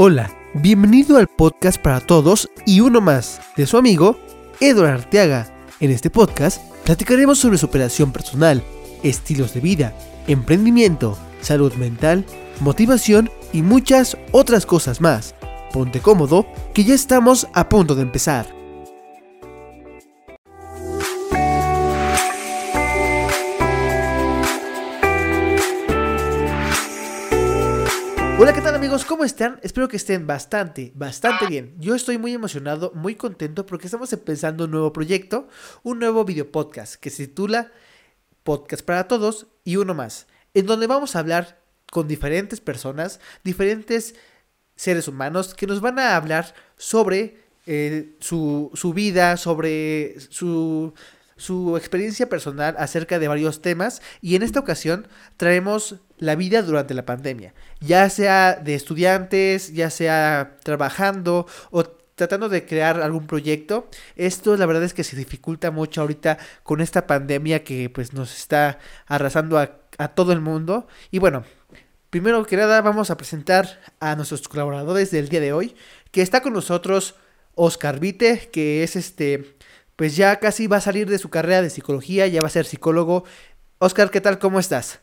[0.00, 4.16] Hola, bienvenido al podcast para todos y uno más de su amigo
[4.60, 5.52] Eduardo Arteaga.
[5.80, 8.62] En este podcast platicaremos sobre superación personal,
[9.02, 9.92] estilos de vida,
[10.28, 12.24] emprendimiento, salud mental,
[12.60, 15.34] motivación y muchas otras cosas más.
[15.72, 18.46] Ponte cómodo que ya estamos a punto de empezar.
[28.38, 29.04] Hola, ¿qué tal amigos?
[29.08, 29.60] ¿Cómo están?
[29.62, 31.74] Espero que estén bastante, bastante bien.
[31.78, 35.48] Yo estoy muy emocionado, muy contento porque estamos empezando un nuevo proyecto,
[35.84, 37.70] un nuevo video podcast que se titula
[38.42, 41.60] Podcast para Todos y uno más, en donde vamos a hablar
[41.92, 44.16] con diferentes personas, diferentes
[44.74, 50.92] seres humanos que nos van a hablar sobre eh, su, su vida, sobre su
[51.38, 56.94] su experiencia personal acerca de varios temas y en esta ocasión traemos la vida durante
[56.94, 63.88] la pandemia, ya sea de estudiantes, ya sea trabajando o tratando de crear algún proyecto.
[64.16, 68.36] Esto la verdad es que se dificulta mucho ahorita con esta pandemia que pues nos
[68.36, 70.88] está arrasando a, a todo el mundo.
[71.10, 71.44] Y bueno,
[72.10, 75.76] primero que nada vamos a presentar a nuestros colaboradores del día de hoy,
[76.10, 77.14] que está con nosotros
[77.54, 79.57] Oscar Vite, que es este
[79.98, 82.66] pues ya casi va a salir de su carrera de psicología, ya va a ser
[82.66, 83.24] psicólogo.
[83.78, 84.38] Oscar, ¿qué tal?
[84.38, 85.00] ¿Cómo estás?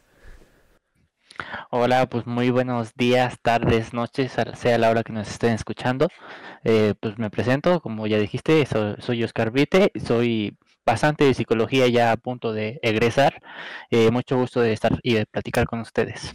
[1.69, 6.07] Hola, pues muy buenos días, tardes, noches, sea la hora que nos estén escuchando.
[6.63, 8.65] Eh, pues me presento, como ya dijiste,
[8.99, 13.41] soy, Oscar Vite, soy bastante de psicología ya a punto de egresar.
[13.91, 16.33] Eh, mucho gusto de estar y de platicar con ustedes.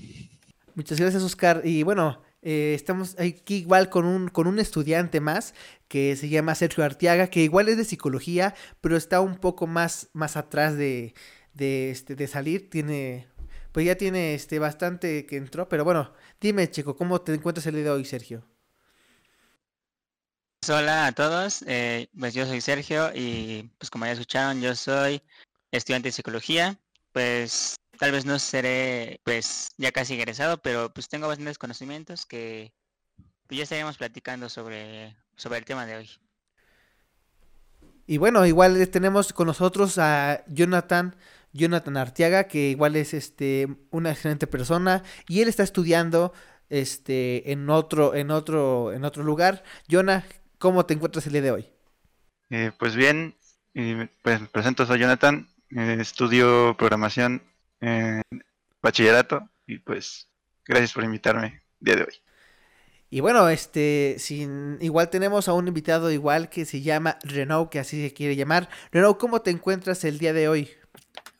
[0.74, 1.62] Muchas gracias, Oscar.
[1.64, 5.55] Y bueno, eh, estamos aquí igual con un, con un estudiante más
[5.88, 10.08] que se llama Sergio Artiaga, que igual es de psicología, pero está un poco más,
[10.12, 11.14] más atrás de,
[11.55, 12.70] de, este, de salir.
[12.70, 13.28] Tiene,
[13.72, 17.74] pues ya tiene este, bastante que entró, pero bueno, dime, chico, ¿cómo te encuentras el
[17.74, 18.44] día de hoy, Sergio?
[20.68, 25.22] Hola a todos, eh, pues yo soy Sergio y pues como ya escucharon, yo soy
[25.72, 26.78] estudiante de psicología,
[27.12, 32.72] pues Tal vez no seré pues ya casi egresado, pero pues tengo bastantes conocimientos que
[33.46, 36.10] pues, ya estaríamos platicando sobre, sobre el tema de hoy.
[38.06, 41.14] Y bueno, igual tenemos con nosotros a Jonathan,
[41.52, 46.33] Jonathan Artiaga, que igual es este una excelente persona y él está estudiando
[46.70, 49.62] este en otro en otro en otro lugar.
[49.90, 50.24] Jonah,
[50.56, 51.68] ¿cómo te encuentras el día de hoy?
[52.48, 53.36] Eh, pues bien,
[54.22, 55.46] pues me presento, soy Jonathan,
[55.77, 57.42] eh, estudio programación
[57.80, 58.23] en
[58.83, 60.29] bachillerato y pues
[60.67, 62.14] gracias por invitarme el día de hoy.
[63.13, 67.80] Y bueno, este, sin, igual tenemos a un invitado igual que se llama Renault, que
[67.80, 68.69] así se quiere llamar.
[68.92, 70.70] Renault, ¿cómo te encuentras el día de hoy?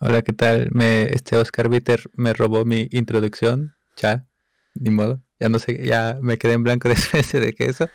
[0.01, 0.69] Hola, ¿qué tal?
[0.73, 4.27] Me, este Oscar Bitter me robó mi introducción, ya,
[4.75, 7.89] ni modo, ya no sé, ya me quedé en blanco después de queso,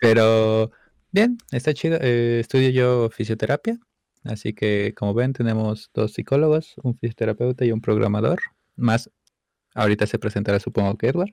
[0.00, 0.70] pero
[1.10, 1.98] bien, está chido.
[2.00, 3.78] Eh, estudio yo fisioterapia
[4.24, 8.40] Así que, como ven, tenemos dos psicólogos, un fisioterapeuta y un programador.
[8.76, 9.10] Más,
[9.74, 11.30] ahorita se presentará, supongo que Edward.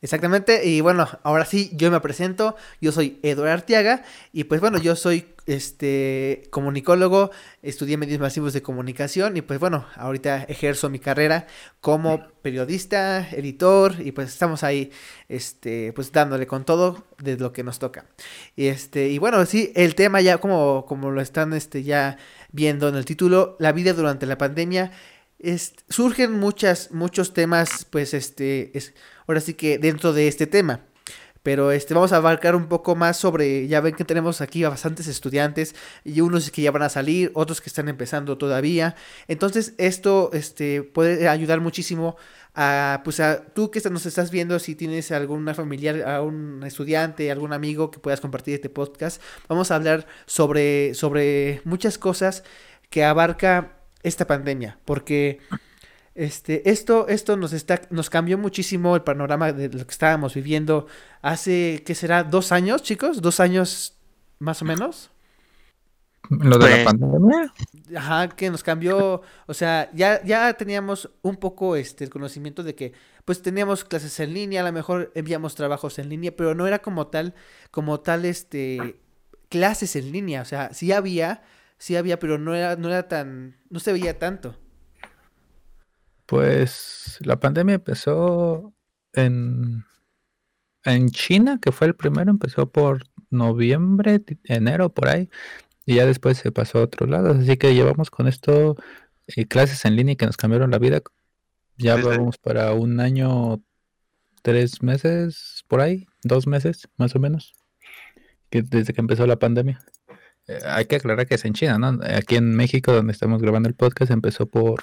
[0.00, 4.78] Exactamente, y bueno, ahora sí, yo me presento, yo soy Eduardo Artiaga, y pues bueno,
[4.78, 7.30] yo soy este comunicólogo,
[7.62, 11.46] estudié medios masivos de comunicación, y pues bueno, ahorita ejerzo mi carrera
[11.80, 14.92] como periodista, editor, y pues estamos ahí,
[15.28, 18.04] este, pues dándole con todo de lo que nos toca.
[18.56, 22.18] Y este, y bueno, sí, el tema ya como, como lo están este, ya
[22.52, 24.92] viendo en el título, la vida durante la pandemia,
[25.38, 28.92] es, surgen muchas, muchos temas, pues este, es
[29.26, 30.87] ahora sí que dentro de este tema.
[31.48, 34.68] Pero este, vamos a abarcar un poco más sobre, ya ven que tenemos aquí a
[34.68, 38.96] bastantes estudiantes y unos que ya van a salir, otros que están empezando todavía.
[39.28, 42.18] Entonces esto este, puede ayudar muchísimo
[42.54, 47.30] a, pues a tú que nos estás viendo, si tienes alguna familiar, a un estudiante,
[47.30, 49.22] algún amigo que puedas compartir este podcast.
[49.48, 52.44] Vamos a hablar sobre, sobre muchas cosas
[52.90, 55.38] que abarca esta pandemia, porque
[56.18, 60.88] este, esto, esto nos está, nos cambió muchísimo el panorama de lo que estábamos viviendo
[61.22, 62.24] hace, ¿qué será?
[62.24, 63.22] ¿Dos años, chicos?
[63.22, 63.96] ¿Dos años
[64.40, 65.12] más o menos?
[66.28, 67.54] Lo de la pues, pandemia.
[67.96, 72.74] Ajá, que nos cambió, o sea, ya, ya teníamos un poco este el conocimiento de
[72.74, 72.92] que
[73.24, 76.80] pues teníamos clases en línea, a lo mejor enviamos trabajos en línea, pero no era
[76.80, 77.34] como tal,
[77.70, 79.00] como tal, este,
[79.50, 81.44] clases en línea, o sea, sí había,
[81.78, 84.56] sí había, pero no era, no era tan, no se veía tanto.
[86.28, 88.74] Pues la pandemia empezó
[89.14, 89.86] en,
[90.84, 95.30] en China, que fue el primero, empezó por noviembre, enero, por ahí,
[95.86, 97.38] y ya después se pasó a otros lados.
[97.38, 98.76] Así que llevamos con esto
[99.26, 101.00] eh, clases en línea que nos cambiaron la vida.
[101.78, 103.62] Ya vamos para un año,
[104.42, 106.08] tres meses por ahí.
[106.24, 107.54] dos meses, más o menos,
[108.50, 109.80] que desde que empezó la pandemia.
[110.46, 111.98] Eh, hay que aclarar que es en China, ¿no?
[112.04, 114.82] Aquí en México, donde estamos grabando el podcast, empezó por,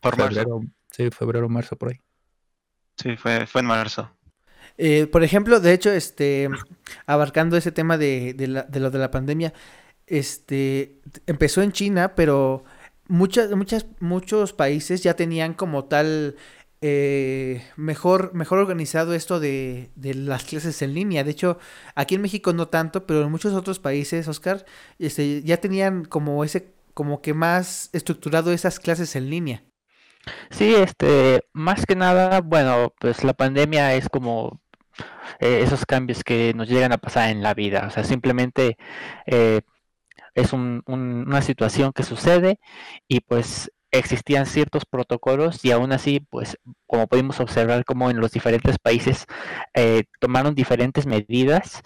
[0.00, 0.60] Por marzo.
[0.92, 2.00] Febrero, sí, febrero, marzo, por ahí.
[2.96, 4.10] Sí, fue, fue en marzo.
[4.78, 6.48] Eh, por ejemplo, de hecho, este,
[7.06, 9.52] abarcando ese tema de, de, la- de lo de la pandemia,
[10.06, 12.64] este, empezó en China, pero
[13.08, 16.36] muchas, muchas, muchos países ya tenían como tal
[16.82, 21.24] eh, mejor, mejor organizado esto de, de las clases en línea.
[21.24, 21.58] De hecho,
[21.94, 24.64] aquí en México no tanto, pero en muchos otros países, Oscar,
[24.98, 29.64] este, ya tenían como ese, como que más estructurado esas clases en línea.
[30.50, 34.60] Sí, este, más que nada, bueno, pues la pandemia es como
[35.40, 37.86] eh, esos cambios que nos llegan a pasar en la vida.
[37.88, 38.78] O sea, simplemente
[39.26, 39.62] eh,
[40.34, 42.60] es un- un- una situación que sucede
[43.08, 48.32] y pues existían ciertos protocolos y aún así, pues como pudimos observar como en los
[48.32, 49.26] diferentes países
[49.74, 51.82] eh, tomaron diferentes medidas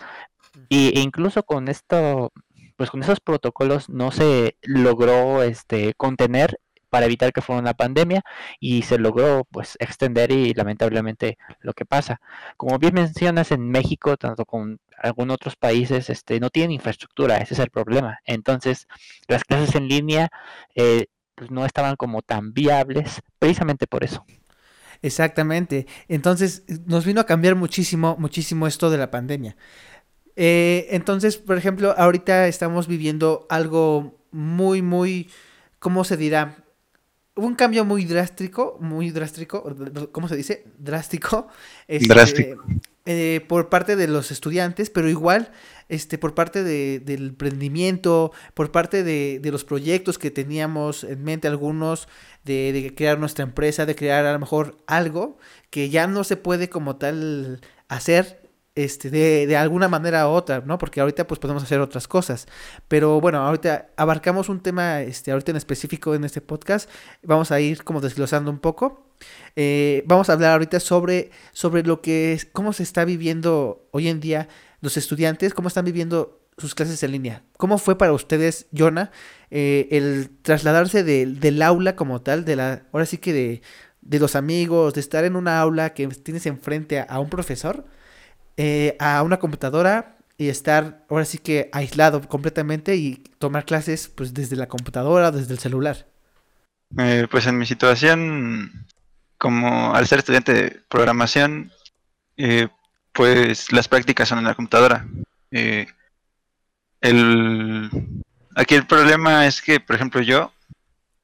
[0.68, 2.32] y, e incluso con esto,
[2.76, 6.58] pues con esos protocolos no se logró este, contener
[6.90, 8.22] para evitar que fuera una pandemia
[8.60, 12.20] y se logró pues extender y lamentablemente lo que pasa.
[12.56, 17.54] Como bien mencionas en México, tanto con algunos otros países, este, no tienen infraestructura, ese
[17.54, 18.18] es el problema.
[18.24, 18.86] Entonces,
[19.28, 20.28] las clases en línea
[20.74, 24.24] eh, pues no estaban como tan viables precisamente por eso.
[25.02, 25.86] Exactamente.
[26.08, 29.56] Entonces, nos vino a cambiar muchísimo, muchísimo esto de la pandemia.
[30.36, 35.30] Eh, entonces, por ejemplo, ahorita estamos viviendo algo muy, muy,
[35.78, 36.65] ¿cómo se dirá?
[37.36, 39.62] Un cambio muy drástico, muy drástico,
[40.10, 40.64] ¿cómo se dice?
[40.78, 41.48] Drástico.
[41.88, 42.64] este, Drástico.
[43.04, 45.52] eh, por parte de los estudiantes, pero igual
[45.90, 51.22] este, por parte de- del emprendimiento, por parte de, de los proyectos que teníamos en
[51.24, 52.08] mente algunos,
[52.44, 55.36] de, de crear nuestra empresa, de crear a lo mejor algo
[55.68, 58.45] que ya no se puede como tal hacer
[58.76, 60.78] este, de, de alguna manera u otra, ¿no?
[60.78, 62.46] Porque ahorita pues podemos hacer otras cosas.
[62.86, 66.88] Pero bueno, ahorita abarcamos un tema, este, ahorita en específico en este podcast,
[67.24, 69.02] vamos a ir como desglosando un poco.
[69.56, 74.08] Eh, vamos a hablar ahorita sobre, sobre lo que es, cómo se está viviendo hoy
[74.08, 74.48] en día
[74.82, 77.42] los estudiantes, cómo están viviendo sus clases en línea.
[77.56, 79.10] ¿Cómo fue para ustedes, Jonah,
[79.50, 83.62] eh, el trasladarse del- del aula como tal, de la, ahora sí que de,
[84.02, 87.84] de los amigos, de estar en una aula que tienes enfrente a un profesor,
[88.56, 94.34] eh, a una computadora y estar ahora sí que aislado completamente y tomar clases pues
[94.34, 96.06] desde la computadora, desde el celular?
[96.98, 98.86] Eh, pues en mi situación,
[99.38, 101.72] como al ser estudiante de programación,
[102.36, 102.68] eh,
[103.12, 105.06] pues las prácticas son en la computadora.
[105.50, 105.86] Eh,
[107.00, 107.90] el,
[108.54, 110.52] aquí el problema es que, por ejemplo, yo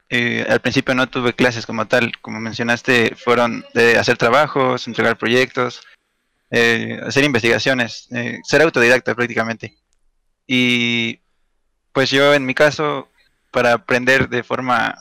[0.08, 5.16] eh, al principio no tuve clases como tal, como mencionaste, fueron de hacer trabajos, entregar
[5.16, 5.82] proyectos,
[6.52, 9.74] eh, hacer investigaciones, eh, ser autodidacta prácticamente.
[10.46, 11.20] Y
[11.92, 13.08] pues yo en mi caso,
[13.50, 14.94] para aprender de forma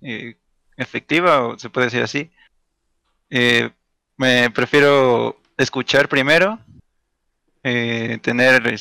[0.00, 0.36] eh,
[0.76, 2.30] efectiva, o se puede decir así,
[3.30, 3.70] eh,
[4.16, 6.60] me prefiero escuchar primero,
[7.62, 8.80] tener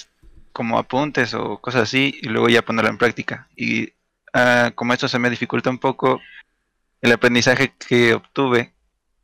[0.51, 3.47] como apuntes o cosas así, y luego ya ponerlo en práctica.
[3.55, 3.93] Y
[4.33, 6.21] ah, como esto se me dificulta un poco,
[7.01, 8.73] el aprendizaje que obtuve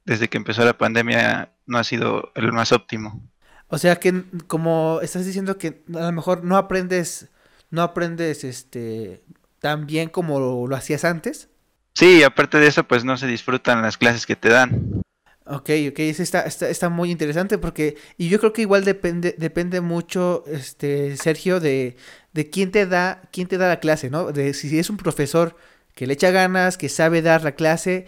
[0.05, 3.21] desde que empezó la pandemia no ha sido el más óptimo.
[3.67, 7.29] O sea que como estás diciendo que a lo mejor no aprendes,
[7.69, 9.23] no aprendes este
[9.59, 11.49] tan bien como lo, lo hacías antes.
[11.93, 15.01] Sí, y aparte de eso, pues no se disfrutan las clases que te dan.
[15.49, 19.33] Ok, ok, eso está, está, está muy interesante porque, y yo creo que igual depende,
[19.37, 21.95] depende mucho, este, Sergio, de,
[22.33, 24.33] de quién te da, quién te da la clase, ¿no?
[24.33, 25.55] De si es un profesor
[25.95, 28.05] que le echa ganas, que sabe dar la clase,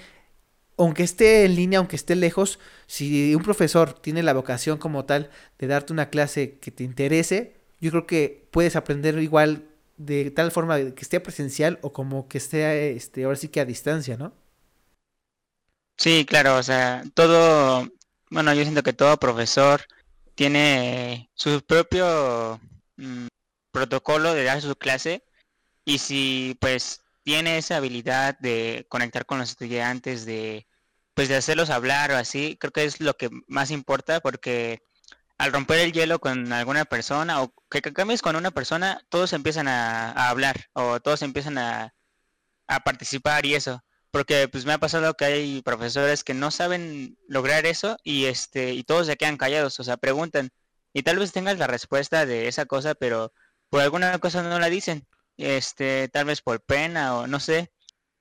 [0.80, 2.58] aunque esté en línea, aunque esté lejos,
[2.88, 7.58] si un profesor tiene la vocación como tal de darte una clase que te interese,
[7.82, 9.66] yo creo que puedes aprender igual
[9.98, 13.66] de tal forma que esté presencial o como que esté, este, ahora sí que a
[13.66, 14.34] distancia, ¿no?
[15.98, 17.90] Sí, claro, o sea, todo,
[18.30, 19.82] bueno, yo siento que todo profesor
[20.36, 22.62] tiene su propio
[22.96, 23.28] mm,
[23.72, 25.24] protocolo de dar su clase
[25.84, 30.66] y si pues tiene esa habilidad de conectar con los estudiantes, de
[31.20, 34.82] pues de hacerlos hablar o así, creo que es lo que más importa porque
[35.38, 39.68] al romper el hielo con alguna persona o que, cambies con una persona, todos empiezan
[39.68, 41.94] a, a hablar o todos empiezan a,
[42.68, 47.18] a participar y eso porque pues me ha pasado que hay profesores que no saben
[47.28, 50.52] lograr eso y este y todos se quedan callados, o sea, preguntan
[50.94, 53.34] y tal vez tengas la respuesta de esa cosa, pero
[53.70, 57.74] por alguna cosa no la dicen, este, tal vez por pena o no sé.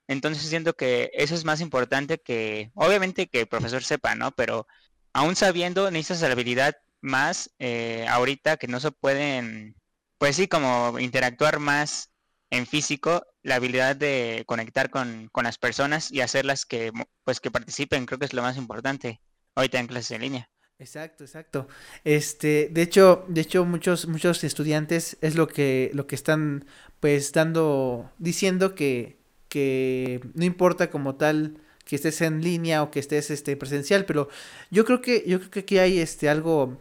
[0.08, 4.32] Entonces siento que eso es más importante que, obviamente que el profesor sepa, ¿no?
[4.32, 4.66] Pero
[5.12, 9.76] aún sabiendo necesitas la habilidad más eh, ahorita que no se pueden,
[10.18, 12.10] pues sí, como interactuar más
[12.50, 16.92] en físico, la habilidad de conectar con, con las personas y hacerlas que,
[17.24, 19.20] pues, que participen, creo que es lo más importante
[19.54, 20.50] ahorita en clases en línea.
[20.78, 21.68] Exacto, exacto.
[22.04, 26.66] Este, de hecho, de hecho muchos muchos estudiantes es lo que lo que están
[27.00, 29.18] pues dando diciendo que
[29.48, 34.28] que no importa como tal que estés en línea o que estés este presencial, pero
[34.70, 36.78] yo creo que yo creo que aquí hay este algo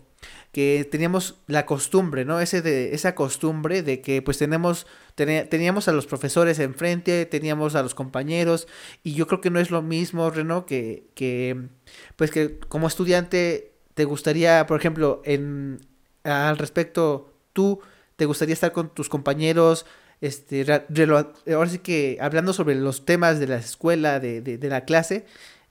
[0.51, 2.39] que teníamos la costumbre, ¿no?
[2.39, 7.83] Ese de, esa costumbre de que pues tenemos, teníamos a los profesores enfrente, teníamos a
[7.83, 8.67] los compañeros,
[9.03, 11.67] y yo creo que no es lo mismo, Reno, que, que
[12.15, 15.79] pues que como estudiante te gustaría, por ejemplo, en
[16.23, 17.79] al respecto, tú
[18.15, 19.85] te gustaría estar con tus compañeros,
[20.21, 24.85] este, ahora sí que hablando sobre los temas de la escuela, de, de, de la
[24.85, 25.25] clase,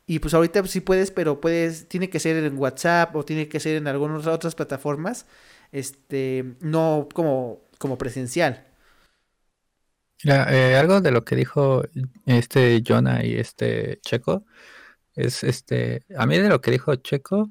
[0.06, 3.58] y pues ahorita sí puedes, pero puedes, tiene que ser en WhatsApp o tiene que
[3.58, 5.26] ser en algunas otras plataformas,
[5.72, 8.64] este, no como, como presencial.
[10.24, 11.82] Eh, algo de lo que dijo
[12.24, 14.44] este Jonah y este Checo
[15.14, 17.50] es este, a mí de lo que dijo Checo,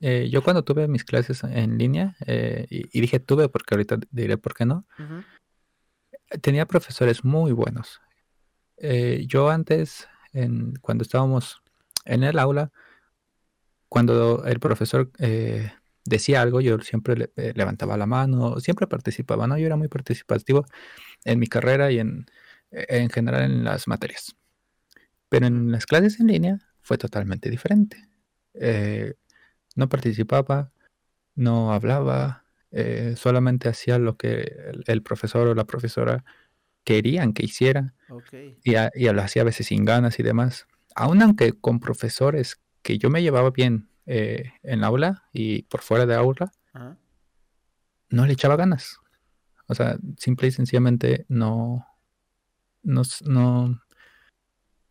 [0.00, 4.36] eh, yo cuando tuve mis clases en línea, eh, y, dije tuve porque ahorita diré
[4.36, 4.86] por qué no,
[6.40, 8.00] tenía profesores muy buenos.
[9.26, 10.08] yo antes
[10.80, 11.62] cuando estábamos
[12.04, 12.72] en el aula,
[13.88, 15.72] cuando el profesor eh,
[16.04, 19.56] decía algo, yo siempre eh, levantaba la mano, siempre participaba, ¿no?
[19.56, 20.66] Yo era muy participativo
[21.24, 22.26] en mi carrera y en,
[22.70, 24.34] en general en las materias.
[25.28, 28.08] Pero en las clases en línea fue totalmente diferente.
[28.54, 29.14] Eh,
[29.76, 30.72] no participaba,
[31.34, 32.43] no hablaba,
[33.16, 34.52] solamente hacía lo que
[34.86, 36.24] el, profesor o la profesora
[36.84, 37.94] querían que hiciera.
[38.64, 40.66] Y, y, lo hacía a veces sin ganas y demás.
[40.94, 46.04] Aún aunque con profesores que yo me llevaba bien eh, en aula y por fuera
[46.04, 46.52] de aula,
[48.10, 49.00] no le echaba ganas.
[49.66, 51.86] O sea, simple y sencillamente no,
[52.82, 53.82] no, no,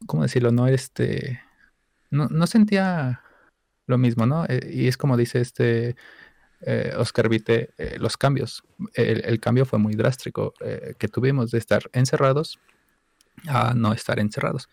[0.08, 0.52] ¿cómo decirlo?
[0.52, 1.40] No, este,
[2.10, 3.22] no, no sentía
[3.86, 4.46] lo mismo, ¿no?
[4.46, 5.96] Eh, y es como dice este
[6.66, 8.64] eh, Oscar Vite, eh, los cambios.
[8.94, 12.60] El, cambio fue muy drástico eh, que tuvimos de estar encerrados
[13.48, 14.70] a no estar encerrados.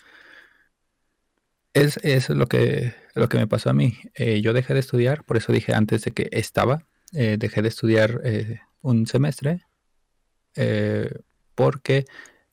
[1.75, 3.97] Es, es lo, que, lo que me pasó a mí.
[4.43, 8.21] yo dejé de estudiar, por eso dije antes de que estaba, dejé de estudiar
[8.83, 9.65] un semestre,
[11.55, 12.07] porque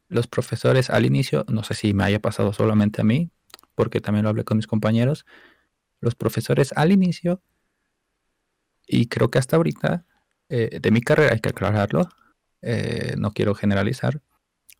[0.07, 3.31] los profesores al inicio, no sé si me haya pasado solamente a mí,
[3.73, 5.25] porque también lo hablé con mis compañeros,
[5.99, 7.41] los profesores al inicio
[8.87, 10.05] y creo que hasta ahorita,
[10.49, 12.09] eh, de mi carrera, hay que aclararlo,
[12.61, 14.21] eh, no quiero generalizar,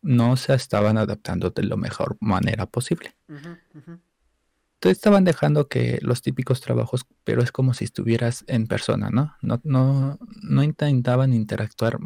[0.00, 3.14] no se estaban adaptando de la mejor manera posible.
[3.28, 9.34] Entonces estaban dejando que los típicos trabajos, pero es como si estuvieras en persona, ¿no?
[9.42, 11.98] No, no, no intentaban interactuar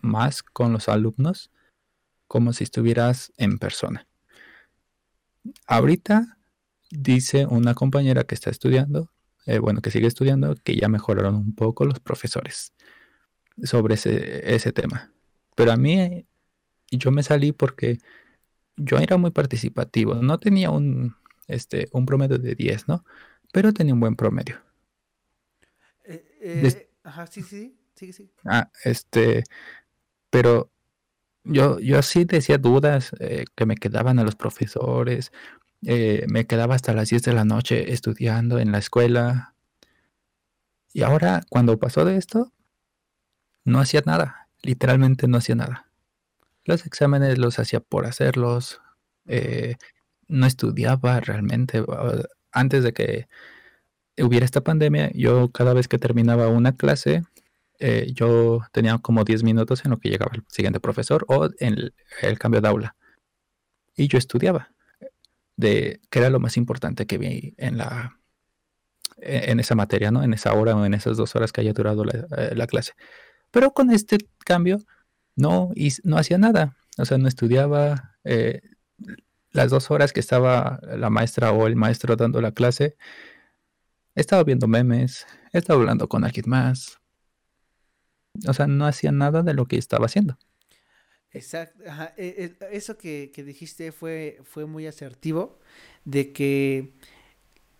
[0.00, 1.50] más con los alumnos
[2.26, 4.06] como si estuvieras en persona.
[5.66, 6.38] Ahorita
[6.90, 9.10] dice una compañera que está estudiando
[9.48, 12.74] eh, bueno, que sigue estudiando, que ya mejoraron un poco los profesores
[13.62, 15.10] sobre ese, tema.
[15.54, 16.26] Pero a mí,
[16.90, 17.98] yo me salí porque
[18.76, 20.16] yo era muy participativo.
[20.16, 23.06] No tenía un, este, un promedio de 10, ¿no?
[23.50, 24.60] Pero tenía un buen promedio.
[26.04, 28.30] Eh, eh, ajá, sí, sí, sí, sí.
[28.44, 29.44] Ah, este,
[30.28, 30.70] pero
[31.42, 33.12] yo, yo así decía dudas
[33.56, 35.32] que me quedaban a los profesores,
[35.86, 39.54] eh, me quedaba hasta las 10 de la noche estudiando en la escuela.
[40.92, 42.52] Y ahora, cuando pasó de esto,
[43.64, 44.48] no hacía nada.
[44.62, 45.90] Literalmente no hacía nada.
[46.64, 48.80] Los exámenes los hacía por hacerlos.
[49.26, 49.76] Eh,
[50.26, 51.84] no estudiaba realmente.
[52.52, 53.28] Antes de que
[54.18, 57.22] hubiera esta pandemia, yo cada vez que terminaba una clase,
[57.78, 61.92] eh, yo tenía como 10 minutos en lo que llegaba el siguiente profesor o en
[62.22, 62.96] el cambio de aula.
[63.96, 64.70] Y yo estudiaba
[65.58, 68.16] de qué era lo más importante que vi en la
[69.20, 70.22] e, en esa materia, ¿no?
[70.22, 72.92] En esa hora o en esas dos horas que haya durado la, eh, clase.
[73.50, 74.78] Pero con este cambio
[75.36, 75.72] no,
[76.04, 76.76] no hacía nada.
[76.96, 78.16] O sea, no estudiaba.
[78.24, 78.62] Eh,
[79.50, 82.96] las dos horas que estaba la maestra o el maestro dando la clase,
[84.14, 86.98] estaba viendo memes, estaba hablando con alguien más.
[88.46, 90.38] O sea, no hacía nada de lo que estaba haciendo.
[91.32, 91.82] Exacto,
[92.16, 95.58] e, e, eso que, dijiste fue, fue muy asertivo,
[96.04, 96.92] de que,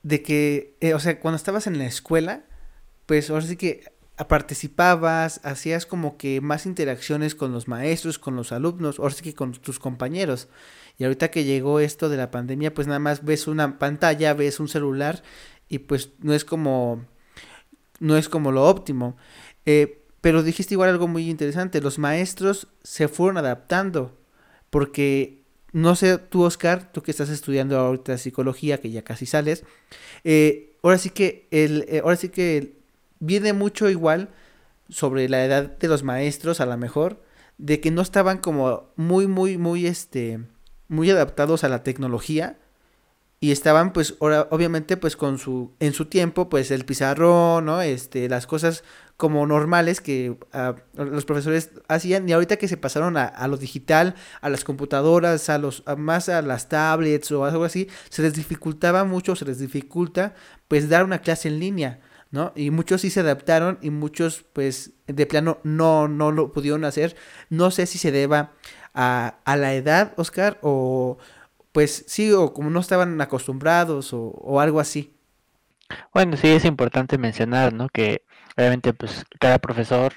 [0.03, 2.45] de que, eh, o sea, cuando estabas en la escuela,
[3.07, 3.93] pues ahora sí que
[4.29, 9.35] participabas, hacías como que más interacciones con los maestros, con los alumnos, ahora sí que
[9.35, 10.49] con tus compañeros.
[10.99, 14.61] Y ahorita que llegó esto de la pandemia, pues nada más ves una pantalla, ves
[14.61, 15.23] un celular
[15.69, 17.07] y pues no es como
[18.01, 19.17] no es como lo óptimo.
[19.67, 24.15] Eh, pero dijiste igual algo muy interesante, los maestros se fueron adaptando,
[24.69, 25.41] porque
[25.73, 29.65] no sé tú Oscar, tú que estás estudiando ahorita psicología, que ya casi sales,
[30.25, 32.75] eh, ahora sí que el, eh, ahora sí que
[33.21, 34.29] viene mucho igual
[34.91, 37.23] sobre la edad de los maestros a lo mejor,
[37.57, 40.41] de que no estaban como muy, muy, muy, este,
[40.89, 42.59] muy adaptados a la tecnología
[43.41, 47.81] y estaban pues ahora, obviamente pues con su en su tiempo pues el pizarrón no
[47.81, 48.83] este las cosas
[49.19, 54.15] como normales que ah, los profesores hacían y ahorita que se pasaron a, lo digital
[54.41, 59.05] a las computadoras a los más a las tablets o algo así se les dificultaba
[59.05, 60.35] mucho se les dificulta
[60.69, 64.93] pues dar una clase en línea no y muchos sí se adaptaron y muchos pues
[65.07, 67.15] de plano no no lo pudieron hacer
[67.51, 68.53] no sé si se deba
[68.95, 71.19] a, a la edad Oscar o
[71.73, 75.15] pues sí, o como no estaban acostumbrados o, algo así.
[76.13, 77.89] Bueno, sí es importante mencionar, ¿no?
[77.89, 78.23] Que
[78.59, 80.15] obviamente pues cada profesor,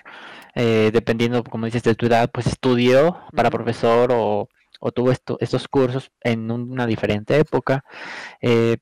[0.56, 4.50] eh, dependiendo, como dices, de tu edad, pues estudió para profesor o,
[4.96, 7.86] tuvo estos cursos en una diferente época.
[8.42, 8.78] Eh,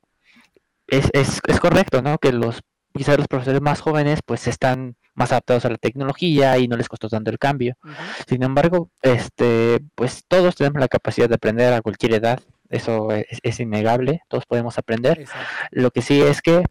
[0.87, 2.17] es, es, es, correcto, ¿no?
[2.17, 2.61] Que los
[2.93, 6.87] quizás los profesores más jóvenes pues están más adaptados a la tecnología y no les
[6.87, 7.75] costó tanto el cambio.
[8.27, 12.39] Sin embargo, este, pues todos tenemos la capacidad de aprender a cualquier edad
[12.69, 15.25] eso es, innegable, todos podemos aprender.
[15.71, 16.63] Lo que sí es que,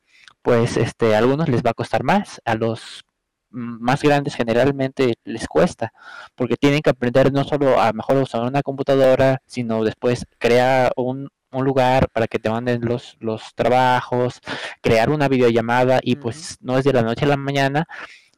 [0.42, 3.04] pues, este, a algunos les va a costar más, a los
[3.50, 5.92] más grandes generalmente les cuesta,
[6.34, 11.28] porque tienen que aprender no solo a mejor usar una computadora, sino después crear un,
[11.50, 14.40] lugar para que te manden los, los trabajos,
[14.82, 17.86] crear una videollamada y pues no es de la noche a la mañana.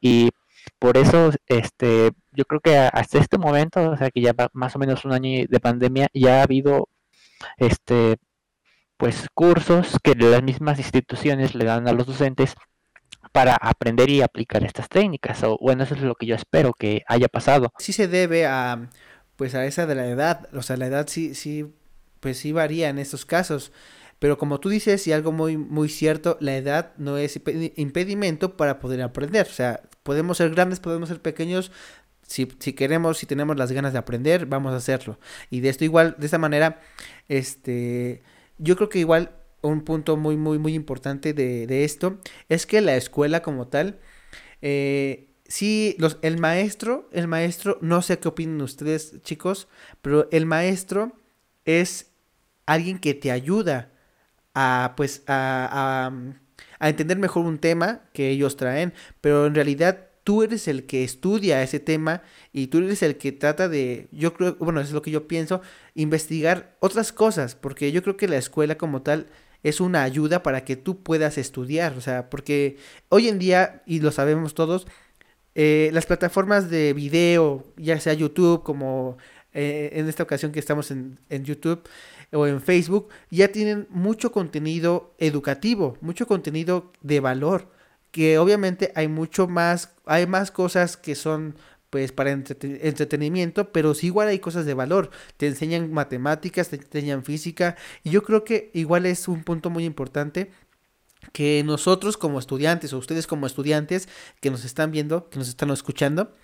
[0.00, 0.30] Y
[0.78, 4.76] por eso este yo creo que hasta este momento, o sea que ya va más
[4.76, 6.88] o menos un año de pandemia, ya ha habido
[7.56, 8.18] este,
[9.00, 12.52] pues cursos que las mismas instituciones le dan a los docentes
[13.32, 15.42] para aprender y aplicar estas técnicas.
[15.42, 17.72] O bueno, eso es lo que yo espero que haya pasado.
[17.78, 18.90] Sí se debe a
[19.36, 21.72] pues a esa de la edad, o sea, la edad sí sí
[22.20, 23.72] pues sí varía en estos casos.
[24.18, 27.40] Pero como tú dices, y algo muy, muy cierto, la edad no es
[27.76, 29.46] impedimento para poder aprender.
[29.46, 31.72] O sea, podemos ser grandes, podemos ser pequeños,
[32.22, 35.18] si, si, queremos, si tenemos las ganas de aprender, vamos a hacerlo.
[35.48, 36.82] Y de esto igual, de esta manera,
[37.28, 38.22] este,
[38.60, 42.18] yo creo que igual un punto muy, muy, muy importante de, de esto
[42.48, 43.98] es que la escuela como tal,
[44.62, 49.68] eh, sí, los, el maestro, el maestro, no sé qué opinen ustedes chicos,
[50.02, 51.12] pero el maestro
[51.64, 52.12] es
[52.66, 53.92] alguien que te ayuda
[54.54, 56.12] a, pues, a, a,
[56.78, 61.04] a entender mejor un tema que ellos traen, pero en realidad tú eres el que
[61.04, 65.02] estudia ese tema y tú eres el que trata de, yo creo, bueno, es lo
[65.02, 65.60] que yo pienso,
[65.94, 69.26] investigar otras cosas, porque yo creo que la escuela como tal
[69.62, 72.76] es una ayuda para que tú puedas estudiar, o sea, porque
[73.08, 74.86] hoy en día, y lo sabemos todos,
[75.54, 79.18] eh, las plataformas de video, ya sea YouTube, como
[79.52, 81.82] eh, en esta ocasión que estamos en, en YouTube
[82.32, 87.79] o en Facebook, ya tienen mucho contenido educativo, mucho contenido de valor
[88.10, 91.56] que obviamente hay mucho más, hay más cosas que son
[91.90, 95.10] pues para entretenimiento, pero sí igual hay cosas de valor.
[95.36, 99.84] Te enseñan matemáticas, te enseñan física, y yo creo que igual es un punto muy
[99.84, 100.52] importante
[101.32, 104.08] que nosotros como estudiantes o ustedes como estudiantes
[104.40, 106.34] que nos están viendo, que nos están escuchando,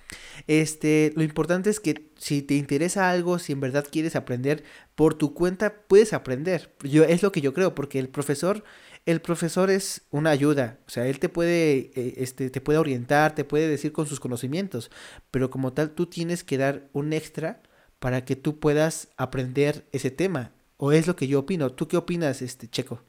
[0.47, 5.15] este, lo importante es que si te interesa algo, si en verdad quieres aprender por
[5.15, 6.75] tu cuenta, puedes aprender.
[6.83, 8.65] Yo es lo que yo creo, porque el profesor
[9.07, 13.35] el profesor es una ayuda, o sea, él te puede, eh, este, te puede orientar,
[13.35, 14.90] te puede decir con sus conocimientos,
[15.31, 17.62] pero como tal tú tienes que dar un extra
[18.01, 21.73] para que tú puedas aprender ese tema, o es lo que yo opino.
[21.73, 23.03] ¿Tú qué opinas, este Checo?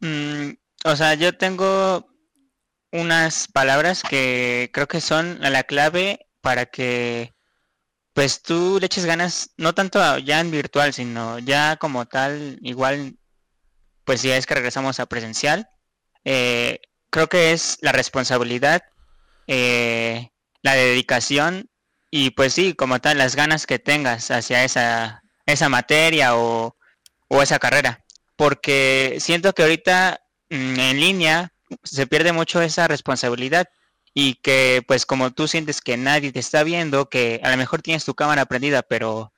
[0.00, 0.52] Mm,
[0.84, 2.06] o sea, yo tengo
[2.92, 7.34] unas palabras que creo que son la clave para que
[8.14, 13.18] pues tú le eches ganas, no tanto ya en virtual, sino ya como tal, igual
[14.04, 15.68] pues ya es que regresamos a presencial.
[16.24, 18.82] Eh, creo que es la responsabilidad,
[19.46, 20.30] eh,
[20.62, 21.70] la dedicación
[22.10, 26.76] y pues sí, como tal, las ganas que tengas hacia esa, esa materia o,
[27.28, 28.04] o esa carrera.
[28.36, 33.68] Porque siento que ahorita mm, en línea se pierde mucho esa responsabilidad
[34.14, 37.82] y que pues como tú sientes que nadie te está viendo, que a lo mejor
[37.82, 39.32] tienes tu cámara prendida, pero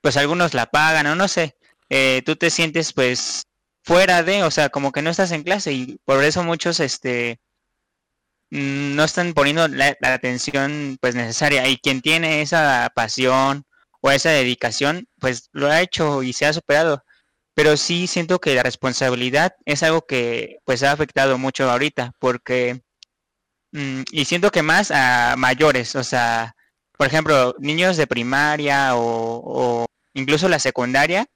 [0.00, 1.56] pues algunos la apagan o no sé,
[1.90, 3.46] eh, tú te sientes pues
[3.84, 7.38] fuera de, o sea, como que no estás en clase y por eso muchos, este,
[8.50, 11.68] mm, no están poniendo la, atención pues necesaria.
[11.68, 13.64] Y quien tiene esa pasión
[14.00, 17.04] o esa dedicación pues lo ha hecho y se ha superado.
[17.54, 22.82] Pero sí siento que la responsabilidad es algo que pues ha afectado mucho ahorita, porque,
[23.72, 26.54] mm, y siento que más a mayores, o sea,
[26.98, 31.26] por ejemplo, niños de primaria o, o incluso la secundaria,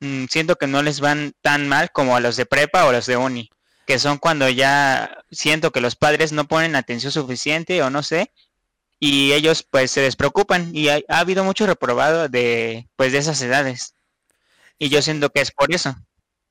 [0.00, 3.06] mm, siento que no les van tan mal como a los de prepa o los
[3.06, 3.50] de uni,
[3.86, 8.32] que son cuando ya siento que los padres no ponen atención suficiente o no sé,
[9.00, 13.40] y ellos pues se despreocupan y ha, ha habido mucho reprobado de pues de esas
[13.42, 13.94] edades.
[14.78, 15.96] Y yo siento que es por eso.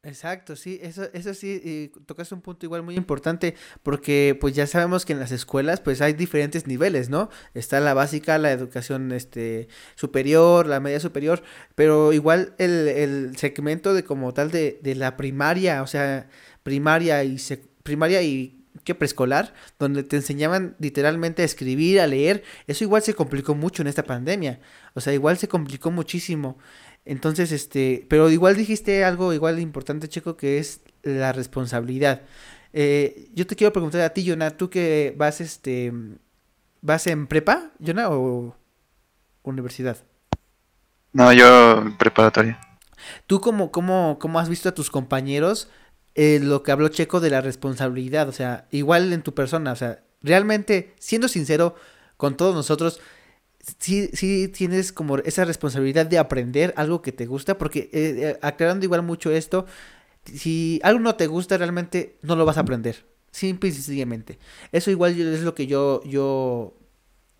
[0.03, 4.65] Exacto, sí, eso, eso sí, y tocas un punto igual muy importante, porque pues ya
[4.65, 7.29] sabemos que en las escuelas pues hay diferentes niveles, ¿no?
[7.53, 11.43] Está la básica, la educación este superior, la media superior,
[11.75, 16.29] pero igual el, el segmento de como tal de, de la primaria, o sea,
[16.63, 18.53] primaria y sec- primaria y
[18.85, 23.81] que preescolar, donde te enseñaban literalmente a escribir, a leer, eso igual se complicó mucho
[23.81, 24.61] en esta pandemia,
[24.93, 26.57] o sea, igual se complicó muchísimo.
[27.07, 32.23] Entonces, este, pero igual dijiste algo igual importante, Checo, que es la responsabilidad.
[32.73, 35.93] Eh, yo te quiero preguntar a ti, Jonah, tú que vas, este,
[36.81, 38.57] vas en prepa, Jonah, o
[39.43, 39.97] universidad.
[41.13, 42.59] No, yo preparatoria.
[43.25, 45.69] ¿Tú cómo, cómo, cómo has visto a tus compañeros
[46.13, 48.27] eh, lo que habló Checo de la responsabilidad?
[48.27, 51.75] O sea, igual en tu persona, o sea, realmente, siendo sincero
[52.17, 52.99] con todos nosotros,
[53.79, 58.39] sí, sí tienes como esa responsabilidad de aprender algo que te gusta, porque eh, eh,
[58.41, 59.65] aclarando igual mucho esto,
[60.25, 64.39] si algo no te gusta realmente no lo vas a aprender, simple y sencillamente.
[64.71, 66.77] Eso igual es lo que yo, yo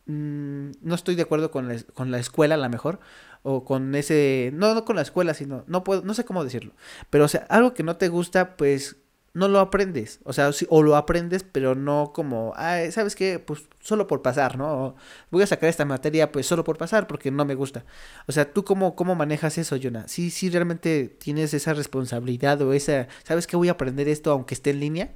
[0.06, 3.00] mm, no estoy de acuerdo con la, con la escuela a lo mejor,
[3.44, 6.74] o con ese, no, no con la escuela, sino, no puedo, no sé cómo decirlo,
[7.10, 8.98] pero o sea, algo que no te gusta, pues
[9.34, 13.40] no lo aprendes, o sea, sí, o lo aprendes, pero no como, ah, ¿sabes qué?
[13.40, 14.86] Pues solo por pasar, ¿no?
[14.86, 14.96] O
[15.30, 17.86] voy a sacar esta materia, pues solo por pasar, porque no me gusta.
[18.28, 20.08] O sea, ¿tú cómo, cómo manejas eso, Jonah?
[20.08, 24.56] ¿Sí, sí realmente tienes esa responsabilidad o esa, ¿sabes que voy a aprender esto aunque
[24.56, 25.16] esté en línea?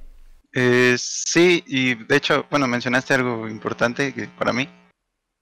[0.54, 4.68] Eh, sí, y de hecho, bueno, mencionaste algo importante que para mí,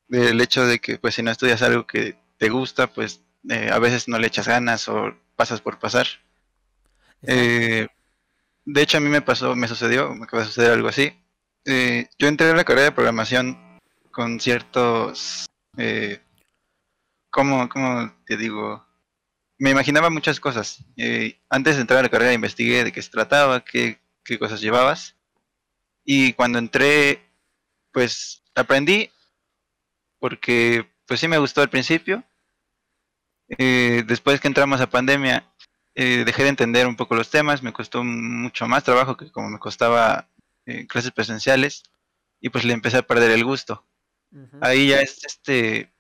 [0.09, 3.79] del hecho de que pues si no estudias algo que te gusta, pues eh, a
[3.79, 6.07] veces no le echas ganas o pasas por pasar.
[7.23, 7.89] Eh,
[8.73, 11.13] de hecho, a mí me pasó, me sucedió, me acaba de suceder algo así.
[11.65, 13.81] Eh, yo entré en la carrera de programación
[14.13, 16.21] con ciertos, eh,
[17.31, 18.87] ¿cómo, cómo te digo?
[19.59, 20.85] Me imaginaba muchas cosas.
[20.97, 24.61] Eh, antes de entrar a la carrera investigué de qué se trataba, qué, qué cosas
[24.61, 25.17] llevabas.
[26.05, 27.29] Y cuando entré,
[27.93, 29.11] pues aprendí,
[30.21, 32.25] porque pues sí me gustó al principio.
[33.49, 35.50] Después que entramos a pandemia,
[35.95, 39.51] eh, dejé de entender un poco los temas, me costó mucho más trabajo que como
[39.51, 40.29] me costaba
[40.67, 41.83] eh, clases presenciales
[42.41, 43.85] y pues le empecé a perder el gusto.
[44.61, 45.93] Ahí ya es este,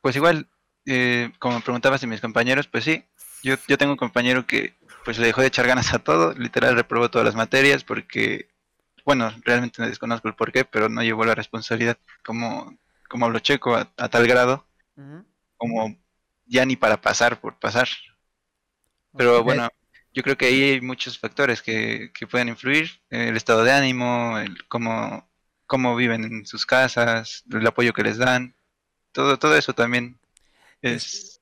[0.00, 0.48] pues igual,
[0.84, 3.04] eh, como me preguntabas de mis compañeros, pues sí,
[3.42, 6.76] yo, yo tengo un compañero que pues le dejó de echar ganas a todo, literal
[6.76, 8.48] reprobó todas las materias porque,
[9.04, 13.74] bueno, realmente no desconozco el porqué, pero no llevó la responsabilidad como, como habló Checo
[13.74, 14.64] a, a tal grado,
[15.56, 15.96] como
[16.46, 17.88] ya ni para pasar por pasar.
[19.16, 19.68] Pero bueno,
[20.14, 23.72] yo creo que ahí hay muchos factores que, que pueden influir, eh, el estado de
[23.72, 25.28] ánimo, el cómo,
[25.66, 28.56] cómo viven en sus casas, el apoyo que les dan,
[29.12, 30.20] todo, todo eso también
[30.82, 31.40] es...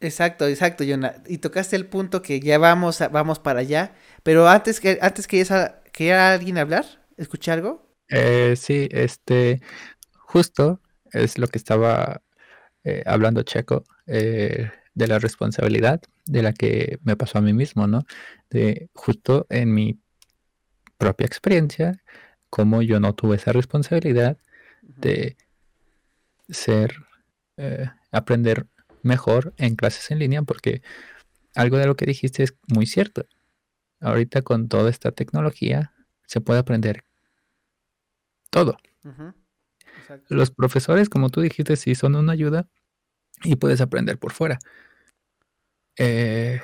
[0.00, 1.22] Exacto, exacto, Jonah.
[1.26, 3.94] Y tocaste el punto que ya vamos, a- vamos para allá.
[4.22, 6.84] Pero antes que antes que esa, ¿quería alguien hablar?
[7.16, 7.86] ¿Escuché algo?
[8.08, 9.60] Eh, sí, este,
[10.14, 10.80] justo
[11.12, 12.22] es lo que estaba
[12.84, 17.86] eh, hablando Checo, eh, de la responsabilidad de la que me pasó a mí mismo,
[17.86, 18.04] ¿no?
[18.50, 20.00] De justo en mi
[20.98, 22.02] propia experiencia,
[22.50, 24.38] como yo no tuve esa responsabilidad
[24.82, 25.36] de
[26.48, 26.94] ser,
[27.56, 28.66] eh, aprender
[29.02, 30.82] mejor en clases en línea, porque
[31.54, 33.26] algo de lo que dijiste es muy cierto.
[34.00, 35.92] Ahorita con toda esta tecnología
[36.26, 37.04] se puede aprender
[38.50, 38.76] todo.
[40.28, 42.68] Los profesores, como tú dijiste, sí son una ayuda
[43.44, 44.58] y puedes aprender por fuera.
[45.96, 46.60] Eh,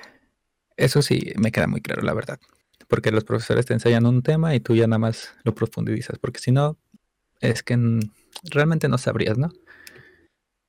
[0.76, 2.38] eso sí, me queda muy claro, la verdad.
[2.86, 6.18] Porque los profesores te enseñan un tema y tú ya nada más lo profundizas.
[6.18, 6.78] Porque si no,
[7.40, 7.76] es que
[8.44, 9.50] realmente no sabrías, ¿no?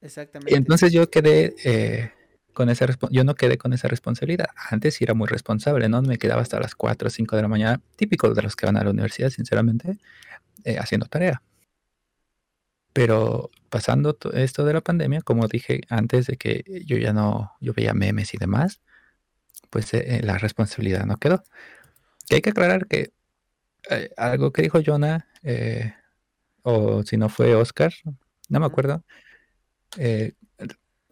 [0.01, 0.53] Exactamente.
[0.53, 2.11] Y entonces yo quedé eh,
[2.53, 4.47] con esa yo no quedé con esa responsabilidad.
[4.69, 6.01] Antes sí era muy responsable, ¿no?
[6.01, 8.77] Me quedaba hasta las 4 o 5 de la mañana, típico de los que van
[8.77, 9.97] a la universidad, sinceramente,
[10.63, 11.41] eh, haciendo tarea.
[12.93, 17.53] Pero pasando to- esto de la pandemia, como dije antes de que yo ya no,
[17.61, 18.81] yo veía memes y demás,
[19.69, 21.43] pues eh, eh, la responsabilidad no quedó.
[22.29, 23.13] Que hay que aclarar que
[23.91, 25.93] eh, algo que dijo Jonah, eh,
[26.63, 27.93] o si no fue Oscar,
[28.49, 29.03] no me acuerdo,
[29.97, 30.33] eh,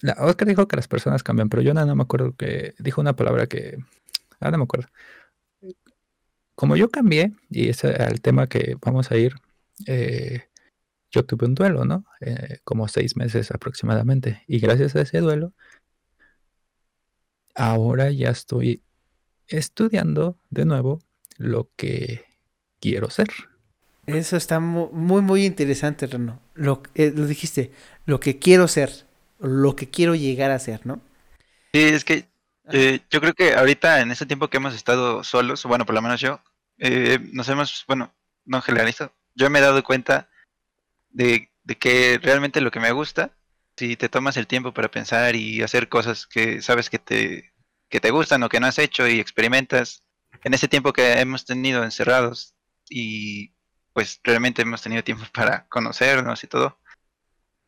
[0.01, 3.01] La, Oscar dijo que las personas cambian, pero yo nada no me acuerdo que dijo
[3.01, 3.77] una palabra que.
[4.41, 4.89] Ah, no me acuerdo.
[6.55, 9.33] Como yo cambié, y es el tema que vamos a ir,
[9.85, 10.43] eh,
[11.11, 12.05] yo tuve un duelo, ¿no?
[12.21, 14.43] Eh, como seis meses aproximadamente.
[14.47, 15.53] Y gracias a ese duelo,
[17.55, 18.83] ahora ya estoy
[19.47, 20.99] estudiando de nuevo
[21.37, 22.25] lo que
[22.79, 23.27] quiero ser.
[24.05, 26.39] Eso está muy, muy interesante, Reno.
[26.53, 27.71] Lo, eh, lo dijiste,
[28.05, 29.05] lo que quiero ser,
[29.39, 31.01] lo que quiero llegar a ser, ¿no?
[31.73, 32.25] Sí, es que
[32.71, 36.01] eh, yo creo que ahorita en este tiempo que hemos estado solos, bueno, por lo
[36.01, 36.41] menos yo,
[36.77, 38.13] eh, nos hemos, bueno,
[38.45, 40.29] no generalizo, yo me he dado cuenta
[41.17, 41.49] de,
[41.79, 43.35] que realmente lo que me gusta,
[43.75, 47.53] si te tomas el tiempo para pensar y hacer cosas que sabes que te,
[47.89, 50.03] que te gustan o que no has hecho y experimentas
[50.43, 52.55] en ese tiempo que hemos tenido encerrados
[52.89, 53.53] y
[53.93, 56.79] pues realmente hemos tenido tiempo para conocernos y todo,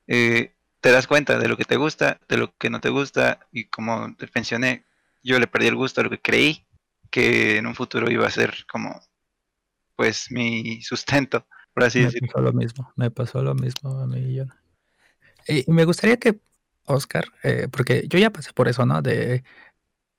[0.07, 3.47] eh, te das cuenta de lo que te gusta, de lo que no te gusta,
[3.51, 4.85] y como te mencioné,
[5.23, 6.67] yo le perdí el gusto a lo que creí
[7.12, 9.01] que en un futuro iba a ser como
[9.95, 12.27] pues mi sustento, por así decirlo.
[12.27, 14.45] Me pasó lo mismo, me pasó lo mismo a mí y yo.
[15.47, 16.39] Y me gustaría que
[16.89, 19.01] Oscar, eh, porque yo ya pasé por eso, ¿no?
[19.01, 19.43] De,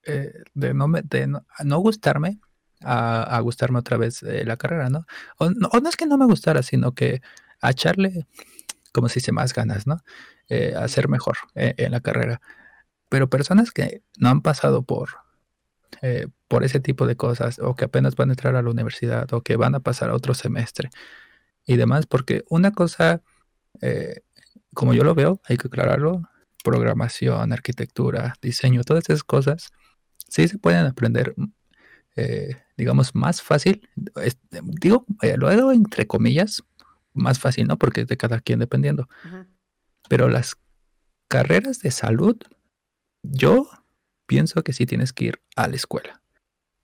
[0.04, 2.40] eh, de, no, de no gustarme,
[2.82, 5.04] a, gustarme otra vez eh, la carrera, ¿no?
[5.38, 5.70] O, ¿no?
[5.88, 7.22] es que no me gustara, sino que
[7.60, 8.26] a echarle,
[8.92, 9.98] como se dice, más ganas, ¿no?
[10.76, 12.40] A ser mejor en la carrera.
[13.08, 15.10] Pero personas que no han pasado por,
[16.48, 19.42] por ese tipo de cosas, o que apenas van a entrar a la universidad, o
[19.42, 20.90] que van a pasar a otro semestre
[21.72, 23.22] y demás, porque una cosa,
[24.74, 26.28] como yo lo veo, hay que aclararlo,
[26.64, 29.70] programación, arquitectura, diseño, todas esas cosas,
[30.28, 31.34] sí se pueden aprender
[32.16, 33.88] eh, digamos, más fácil.
[34.50, 36.62] digo, eh, lo hago entre comillas,
[37.12, 37.78] más fácil, ¿no?
[37.78, 39.08] Porque es de cada quien dependiendo.
[40.08, 40.56] Pero las
[41.28, 42.36] carreras de salud,
[43.22, 43.68] yo
[44.26, 46.22] pienso que sí tienes que ir a la escuela.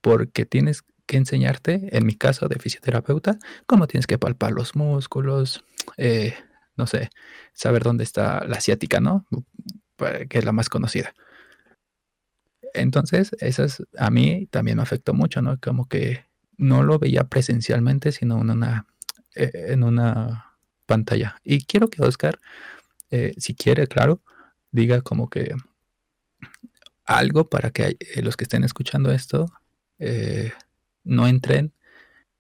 [0.01, 5.65] Porque tienes que enseñarte, en mi caso de fisioterapeuta, cómo tienes que palpar los músculos,
[5.97, 6.35] eh,
[6.77, 7.11] no sé,
[7.53, 9.27] saber dónde está la asiática, ¿no?
[9.97, 11.15] Que es la más conocida.
[12.75, 13.65] Entonces, eso
[13.97, 15.59] a mí también me afectó mucho, ¿no?
[15.61, 16.27] Como que
[16.59, 18.87] no lo veía presencialmente, sino en una,
[19.35, 21.41] eh, en una pantalla.
[21.43, 22.41] Y quiero que Oscar,
[23.11, 24.23] eh, si quiere, claro,
[24.71, 25.55] diga como que
[27.05, 29.47] algo para que eh, los que estén escuchando esto
[31.07, 31.73] no entren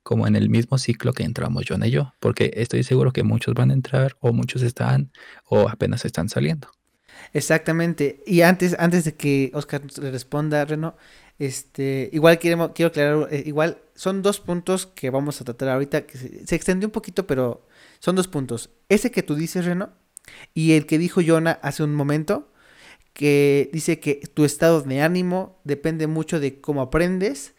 [0.02, 3.54] como en el mismo ciclo que entramos John y yo, porque estoy seguro que muchos
[3.54, 5.10] van a entrar o muchos están
[5.44, 6.68] o apenas están saliendo.
[7.32, 8.22] Exactamente.
[8.26, 10.96] Y antes, antes de que Oscar le responda, Reno,
[11.38, 16.16] este, igual quiero, aclarar, eh, igual son dos puntos que vamos a tratar ahorita, que
[16.18, 17.66] se, extendió un poquito, pero
[17.98, 18.70] son dos puntos.
[18.88, 19.90] Ese que tú dices, Reno,
[20.54, 22.52] y el que dijo Jonah hace un momento,
[23.12, 27.55] que dice que tu estado de ánimo depende mucho de cómo aprendes.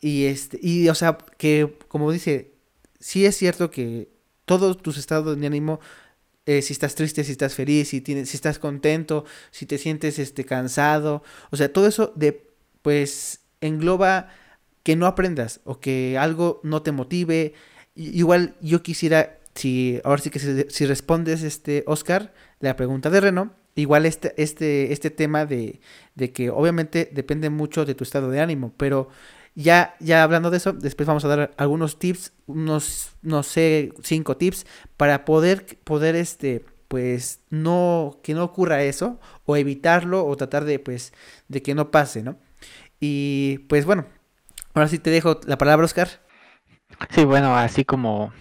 [0.00, 2.52] Y este, y o sea, que como dice,
[2.98, 4.08] sí es cierto que
[4.44, 5.80] todos tus estados de ánimo
[6.46, 10.18] eh, si estás triste, si estás feliz, si, tienes, si estás contento, si te sientes
[10.18, 11.22] este, cansado.
[11.50, 12.44] O sea, todo eso de,
[12.82, 14.30] pues engloba
[14.82, 17.54] que no aprendas o que algo no te motive.
[17.94, 23.54] igual yo quisiera, si ahora sí que si, respondes, este, Oscar, la pregunta de Reno,
[23.76, 25.80] igual este, este, este tema de,
[26.16, 29.08] de que obviamente depende mucho de tu estado de ánimo, pero
[29.54, 34.36] ya, ya hablando de eso, después vamos a dar algunos tips, unos, no sé, cinco
[34.36, 40.64] tips para poder, poder, este, pues, no, que no ocurra eso, o evitarlo, o tratar
[40.64, 41.12] de, pues,
[41.48, 42.36] de que no pase, ¿no?
[43.00, 44.06] Y, pues, bueno,
[44.74, 46.08] ahora sí te dejo la palabra, Oscar.
[47.10, 48.32] Sí, bueno, así como,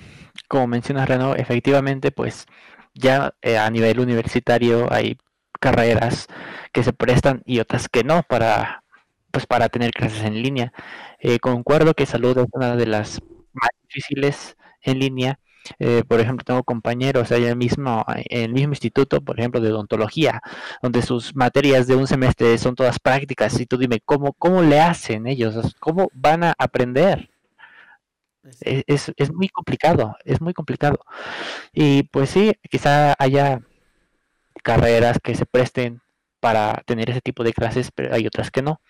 [0.48, 2.46] como mencionas, Reno, efectivamente, pues,
[2.94, 5.18] ya eh, a nivel universitario hay
[5.60, 6.28] carreras
[6.72, 8.84] que se prestan y otras que no para
[9.32, 10.74] pues para tener clases en línea.
[11.20, 13.22] Eh, concuerdo que salud es una de las
[13.54, 15.40] más difíciles en línea.
[15.80, 20.42] Eh, por ejemplo, tengo compañeros allá mismo, en el mismo instituto, por ejemplo, de odontología,
[20.82, 23.60] donde sus materias de un semestre son todas prácticas.
[23.60, 25.76] Y tú dime, ¿cómo, cómo le hacen ellos?
[25.80, 27.30] ¿Cómo van a aprender?
[28.62, 31.00] Es, es, es, muy complicado, es muy complicado.
[31.74, 33.62] Y pues sí, quizá haya
[34.64, 36.02] carreras que se presten
[36.40, 38.82] para tener ese tipo de clases, pero hay otras que no.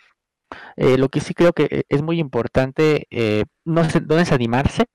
[0.76, 4.86] Eh, lo que sí creo que es muy importante eh, no, es, no desanimarse,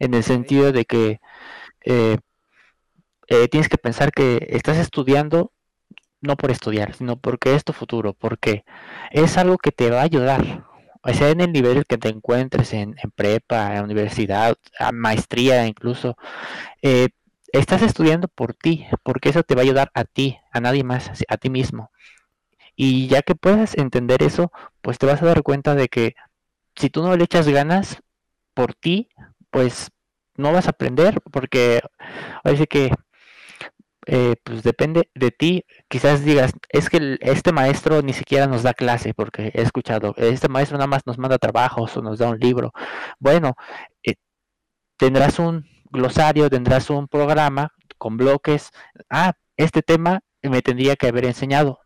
[0.00, 1.20] en el sentido de que
[1.84, 2.16] eh,
[3.50, 5.52] tienes que pensar que estás estudiando
[6.20, 8.64] no por estudiar, sino porque es tu futuro, porque
[9.10, 10.64] es algo que te va a ayudar,
[11.02, 16.16] o sea, en el nivel que te encuentres en, prepa, en universidad, a maestría incluso,
[17.52, 21.10] estás estudiando por ti, porque eso te va a ayudar a ti, a nadie más,
[21.28, 21.90] a ti mismo.
[22.76, 24.50] Y ya que puedas entender eso,
[24.82, 26.14] pues te vas a dar cuenta de que
[26.76, 27.98] si tú no le echas ganas
[28.54, 29.08] por ti,
[29.50, 29.90] pues
[30.36, 31.80] no vas a aprender, porque
[32.42, 32.90] parece que
[34.06, 35.64] eh, pues depende de ti.
[35.88, 40.48] Quizás digas, es que este maestro ni siquiera nos da clase, porque he escuchado, este
[40.48, 42.72] maestro nada más nos manda trabajos o nos da un libro.
[43.18, 43.54] Bueno,
[44.02, 44.14] eh,
[44.98, 48.70] tendrás un glosario, tendrás un programa con bloques.
[49.10, 51.83] Ah, este tema me tendría que haber enseñado.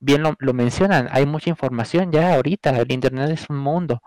[0.00, 4.00] Bien lo, mencionan, hay mucha información ya ahorita, el Internet es un mundo.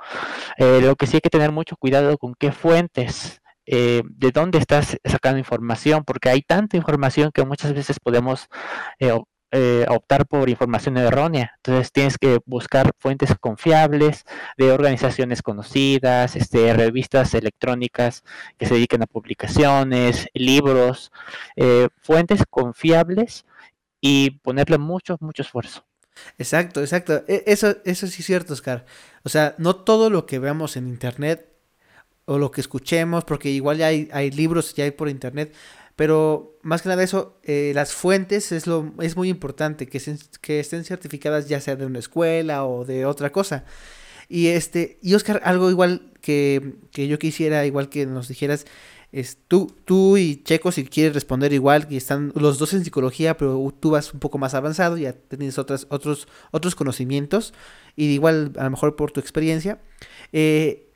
[0.58, 4.58] Eh, lo que sí hay que tener mucho cuidado con qué fuentes eh, de dónde
[4.58, 8.48] estás sacando información, porque hay tanta información que muchas veces podemos
[9.00, 9.18] eh,
[9.52, 11.54] eh, optar por información errónea.
[11.58, 14.24] Entonces tienes que buscar fuentes confiables
[14.58, 18.24] de organizaciones conocidas, este, revistas electrónicas
[18.58, 21.12] que se dediquen a publicaciones, libros,
[22.02, 23.46] fuentes confiables
[24.02, 25.86] y ponerle mucho, mucho esfuerzo.
[26.38, 27.24] Exacto, exacto.
[27.28, 28.86] E, eso, eso sí es cierto, Oscar.
[29.24, 31.48] O sea, no todo lo que veamos en internet
[32.26, 35.54] o lo que escuchemos, porque igual ya hay, hay libros, ya hay por internet,
[35.96, 40.02] pero más que nada eso, eh, las fuentes es, lo, es muy importante, que,
[40.42, 43.66] que estén certificadas ya sea de una escuela o de otra cosa.
[44.30, 48.66] Y este, y Oscar, algo igual que, que yo quisiera, igual que nos dijeras,
[49.12, 53.36] es tú, tú y Checo, si quieres responder igual, que están los dos en psicología,
[53.38, 57.54] pero tú vas un poco más avanzado, ya tienes otras, otros, otros conocimientos,
[57.96, 59.82] y igual a lo mejor por tu experiencia.
[60.32, 60.94] Eh,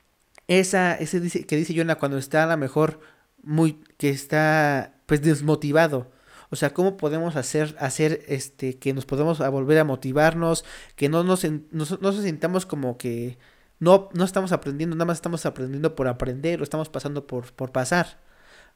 [0.48, 3.00] esa, ese dice, que dice Jonah cuando está a lo mejor
[3.42, 6.10] muy, que está pues desmotivado.
[6.48, 11.24] O sea, ¿cómo podemos hacer, hacer este, que nos podemos volver a motivarnos, que no
[11.24, 13.36] nos, no, no se sintamos como que
[13.78, 17.72] no, no estamos aprendiendo, nada más estamos aprendiendo por aprender o estamos pasando por, por
[17.72, 18.18] pasar.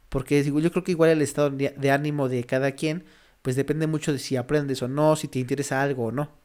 [0.08, 3.04] Porque yo creo que igual el estado de ánimo de cada quien,
[3.42, 6.39] pues depende mucho de si aprendes o no, si te interesa algo o no.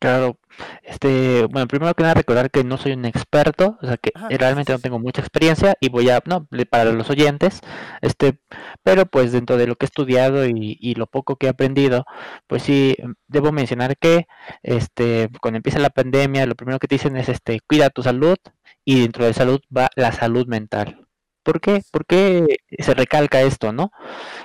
[0.00, 0.38] Claro,
[0.82, 4.72] este, bueno, primero que nada recordar que no soy un experto, o sea que realmente
[4.72, 7.60] no tengo mucha experiencia y voy a, no, para los oyentes,
[8.00, 8.40] este,
[8.82, 12.04] pero pues dentro de lo que he estudiado y, lo poco que he aprendido,
[12.46, 12.96] pues sí,
[13.28, 14.26] debo mencionar que,
[14.62, 18.36] este, cuando empieza la pandemia, lo primero que te dicen es, este, cuida tu salud
[18.84, 21.06] y dentro de salud va la salud mental.
[21.42, 21.82] ¿Por qué?
[21.92, 23.92] ¿Por qué se recalca esto, no?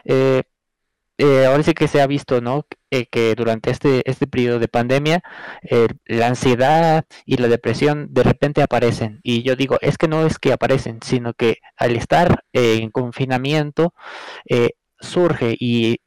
[0.05, 0.43] Eh,
[1.17, 2.65] eh, ahora sí que se ha visto, ¿no?
[2.95, 5.21] Eh, que durante este, este periodo de pandemia,
[5.63, 9.19] eh, la ansiedad y la depresión de repente aparecen.
[9.21, 13.93] Y yo digo, es que no es que aparecen, sino que al estar en confinamiento,
[14.99, 15.99] surge y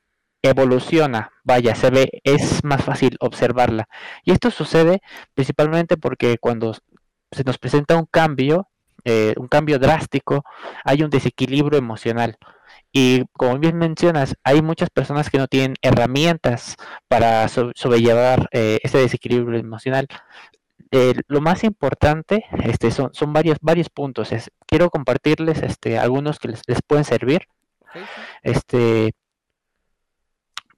[0.42, 3.88] evoluciona, vaya, se ve, es más fácil observarla.
[4.24, 5.01] Y esto sucede
[5.35, 6.74] principalmente porque cuando
[7.33, 8.68] se nos presenta un cambio,
[9.37, 10.44] un cambio drástico,
[10.85, 12.38] hay un desequilibrio emocional.
[12.92, 18.98] Y como bien mencionas, hay muchas personas que no tienen herramientas para sobrellevar eh, este
[18.98, 20.09] desequilibrio emocional.
[20.90, 24.31] Eh, lo más importante este, son, son varios, varios puntos.
[24.66, 27.42] quiero compartirles este, algunos que les, pueden servir.
[28.42, 29.12] Este,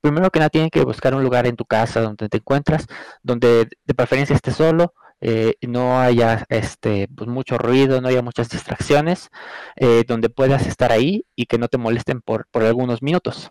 [0.01, 2.87] primero que nada, tienen que buscar un lugar en tu casa donde te encuentras,
[3.23, 8.49] donde de preferencia estés solo, eh, no haya este, pues, mucho ruido, no haya muchas
[8.49, 9.31] distracciones,
[9.77, 13.51] eh, donde puedas estar ahí y que no te molesten por, por algunos minutos.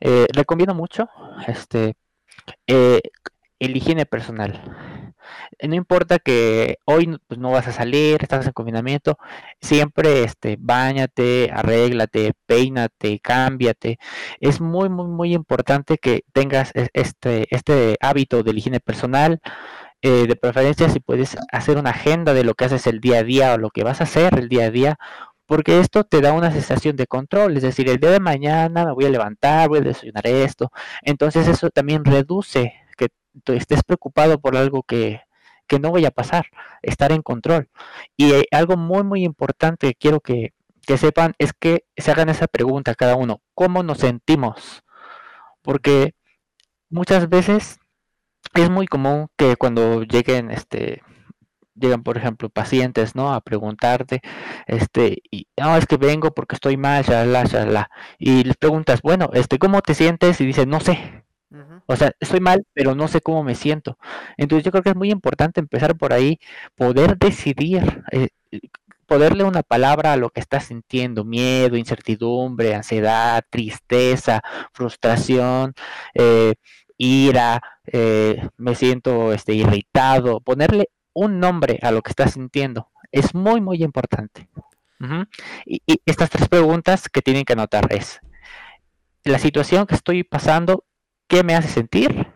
[0.00, 1.08] Eh, recomiendo mucho
[1.46, 1.94] este,
[2.66, 4.60] el higiene personal.
[5.62, 9.18] No importa que hoy pues, no vas a salir, estás en confinamiento,
[9.60, 13.98] siempre este, bañate, arréglate, peínate, cámbiate.
[14.40, 19.40] Es muy, muy, muy importante que tengas e, este, este hábito de higiene personal.
[20.06, 23.22] Eh, de preferencia si puedes hacer una agenda de lo que haces el día a
[23.24, 24.98] día o lo que vas a hacer el día a día,
[25.46, 28.92] porque esto te da una sensación de control, es decir, el día de mañana me
[28.92, 30.70] voy a levantar, voy a desayunar esto,
[31.02, 33.08] entonces eso también reduce que
[33.42, 35.22] tú estés preocupado por algo que,
[35.66, 36.46] que no vaya a pasar,
[36.82, 37.68] estar en control.
[38.16, 40.52] Y eh, algo muy, muy importante que quiero que,
[40.86, 44.84] que sepan es que se hagan esa pregunta cada uno, ¿cómo nos sentimos?
[45.62, 46.14] Porque
[46.90, 47.80] muchas veces
[48.54, 51.02] es muy común que cuando lleguen, este,
[51.74, 53.32] llegan, por ejemplo, pacientes, ¿no?
[53.32, 54.20] A preguntarte,
[54.66, 57.90] este, y, no, es que vengo porque estoy mal, shalala, shalala.
[58.18, 60.40] Y les preguntas, bueno, este, ¿cómo te sientes?
[60.40, 61.24] Y dicen, no sé.
[61.86, 63.96] O sea, estoy mal, pero no sé cómo me siento.
[64.36, 66.40] Entonces yo creo que es muy importante empezar por ahí,
[66.74, 68.28] poder decidir, eh,
[69.06, 74.42] poderle una palabra a lo que estás sintiendo, miedo, incertidumbre, ansiedad, tristeza,
[74.72, 75.74] frustración,
[76.14, 76.54] eh,
[76.98, 83.34] ira, eh, me siento este, irritado, ponerle un nombre a lo que estás sintiendo es
[83.34, 84.48] muy, muy importante.
[85.64, 88.20] Y, estas tres preguntas que tienen que anotar es,
[89.24, 90.84] la situación que estoy pasando,
[91.26, 92.32] ¿qué me hace sentir?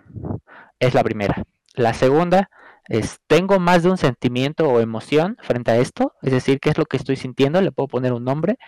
[0.78, 1.44] Es la primera.
[1.74, 2.50] La segunda
[2.86, 6.14] es, ¿tengo más de un sentimiento o emoción frente a esto?
[6.22, 7.60] Es decir, ¿qué es lo que estoy sintiendo?
[7.60, 8.58] Le puedo poner un nombre.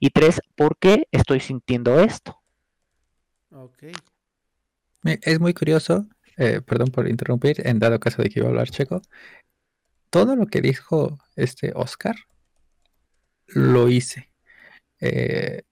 [0.00, 2.40] Y tres, ¿por qué estoy sintiendo esto?
[3.50, 3.84] Ok.
[5.06, 8.70] Es muy curioso, eh, perdón por interrumpir, en dado caso de que iba a hablar
[8.70, 9.00] checo.
[10.10, 12.16] Todo lo que dijo este Oscar
[13.48, 14.30] lo hice.
[15.00, 15.62] Eh,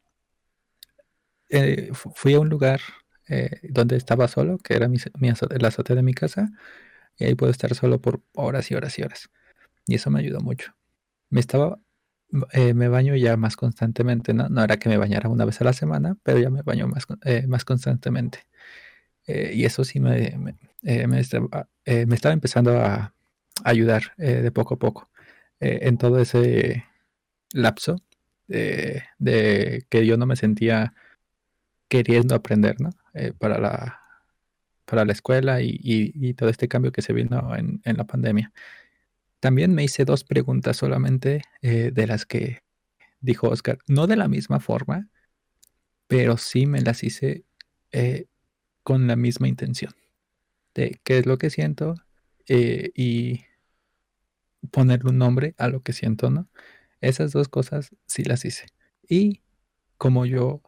[1.49, 2.81] eh, fu- fui a un lugar
[3.63, 6.51] donde estaba solo, que era mi, s- mi azo- la azotea de mi casa,
[7.19, 9.31] y ahí puedo estar solo por horas y horas y horas.
[9.87, 10.73] Y eso me ayudó mucho.
[11.31, 11.81] Me estaba,
[12.53, 14.65] eh, me baño ya más constantemente, ¿no?
[14.65, 17.07] Era que me bañara una vez a la semana, pero ya me baño más,
[17.49, 18.41] más constantemente.
[19.27, 23.15] Eh, y eso sí me, me, eh, estaba, eh, me estaba empezando a
[23.65, 25.09] ayudar de poco a poco
[25.61, 26.85] en todo ese
[27.53, 27.97] lapso
[28.49, 29.05] de,
[29.89, 30.95] que yo no me sentía
[31.89, 32.91] queriendo aprender, ¿no?
[33.39, 34.01] Para la,
[34.85, 38.53] para la escuela y, y- todo este cambio que se vino en, en la pandemia.
[39.41, 42.63] También me hice dos preguntas solamente de las que
[43.21, 45.09] dijo Oscar, no de la misma forma,
[46.07, 47.45] pero sí me las hice
[47.93, 48.27] eh,
[48.85, 49.93] con la misma intención
[50.75, 51.95] de qué es lo que siento
[52.47, 53.41] eh, y
[54.71, 56.49] ponerle un nombre a lo que siento, ¿no?
[57.01, 58.67] Esas dos cosas sí las hice.
[59.09, 59.43] Y
[59.99, 60.63] como yo,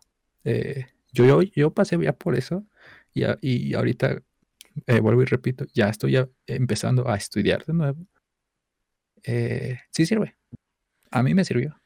[0.44, 2.66] eh, yo, yo, yo pasé ya por eso
[3.14, 4.22] y, a- y ahorita,
[4.86, 8.06] eh, vuelvo y repito, ya estoy empezando a estudiar de nuevo.
[9.90, 10.36] sí sirve.
[11.10, 11.80] A mí me sirvió.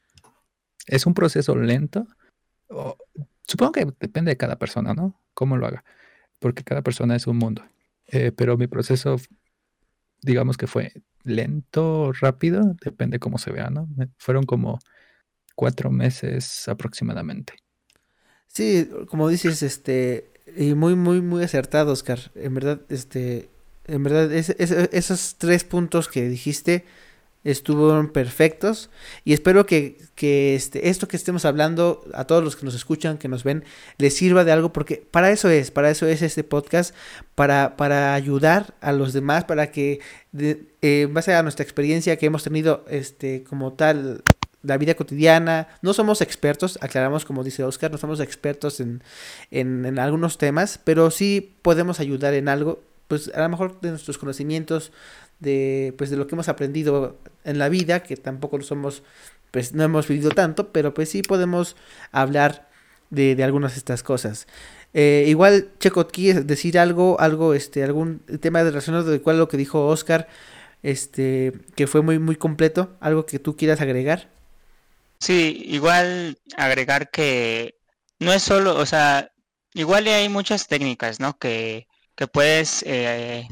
[0.85, 2.05] Es un proceso lento.
[2.69, 2.97] o-
[3.47, 5.19] supongo que depende de cada persona, ¿no?
[5.33, 5.83] Cómo lo haga.
[6.41, 7.63] Porque cada persona es un mundo.
[8.07, 9.15] Eh, pero mi proceso,
[10.21, 10.91] digamos que fue
[11.23, 13.87] lento, rápido, depende cómo se vea, ¿no?
[14.17, 14.79] Fueron como
[15.55, 17.53] cuatro meses aproximadamente.
[18.47, 22.19] Sí, como dices, este, y muy, muy, muy acertado, Oscar.
[22.35, 23.49] En verdad, este,
[23.87, 26.85] en verdad, es- es- esos tres puntos que dijiste
[27.43, 28.89] estuvieron perfectos.
[29.23, 33.17] Y espero que, que este, esto que estemos hablando, a todos los que nos escuchan,
[33.17, 33.63] que nos ven,
[33.97, 36.93] les sirva de algo, porque para eso es, para eso es este podcast,
[37.35, 39.99] para, para ayudar a los demás, para que,
[40.31, 44.23] de- eh, en base a nuestra experiencia que hemos tenido, este, como tal,
[44.63, 45.67] la vida cotidiana.
[45.81, 49.01] No somos expertos, aclaramos como dice Oscar, no somos expertos en,
[49.49, 53.89] en, en algunos temas, pero sí podemos ayudar en algo, pues a lo mejor de
[53.89, 54.91] nuestros conocimientos,
[55.41, 59.03] de pues de lo que hemos aprendido en la vida, que tampoco lo somos,
[59.51, 61.75] pues no hemos vivido tanto, pero pues sí podemos
[62.11, 62.69] hablar
[63.09, 64.47] de, algunas de estas cosas.
[64.93, 69.57] Eh, igual, Checo, ¿quieres decir algo, algo, este, algún tema relacionado de cuál lo que
[69.57, 70.27] dijo Oscar,
[70.83, 74.29] este, que fue muy, muy completo, algo que tú quieras agregar?
[75.19, 77.75] Sí, igual agregar que
[78.19, 79.31] no es solo, o sea,
[79.73, 81.37] igual hay muchas técnicas, ¿no?
[81.37, 83.47] Que, que puedes eh,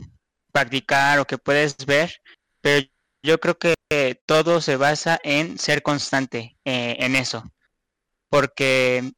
[0.52, 2.22] practicar o que puedes ver,
[2.62, 2.88] pero
[3.24, 3.76] yo creo que
[4.26, 7.44] todo se basa en ser constante eh, en eso,
[8.30, 9.12] porque,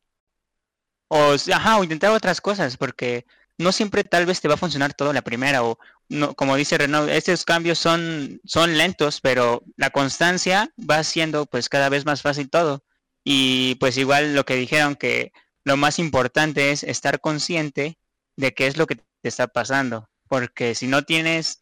[1.10, 3.26] o, ajá, o intentar otras cosas, porque
[3.58, 5.78] no siempre tal vez te va a funcionar todo la primera, o
[6.10, 11.70] no, como dice Renaud, estos cambios son, son lentos, pero la constancia va haciendo pues
[11.70, 12.84] cada vez más fácil todo.
[13.24, 15.32] Y pues igual lo que dijeron que
[15.64, 17.98] lo más importante es estar consciente
[18.36, 21.60] de qué es lo que te está pasando, porque si no tienes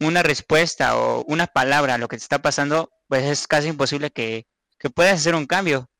[0.00, 4.10] una respuesta o una palabra a lo que te está pasando, pues es casi imposible
[4.10, 4.46] que,
[4.78, 5.90] que puedas hacer un cambio.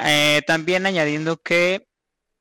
[0.00, 1.86] Eh, también añadiendo que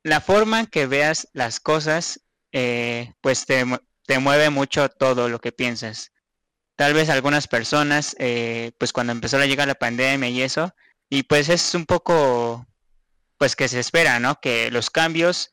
[0.01, 2.20] la forma en que veas las cosas,
[2.51, 3.64] eh, pues te,
[4.08, 6.12] te mueve mucho todo lo que piensas.
[6.76, 10.74] Tal vez algunas personas, eh, pues cuando empezó a llegar la pandemia y eso,
[11.12, 12.66] y pues es un poco,
[13.38, 14.39] pues que se espera, ¿no?
[14.41, 15.51] Que los cambios,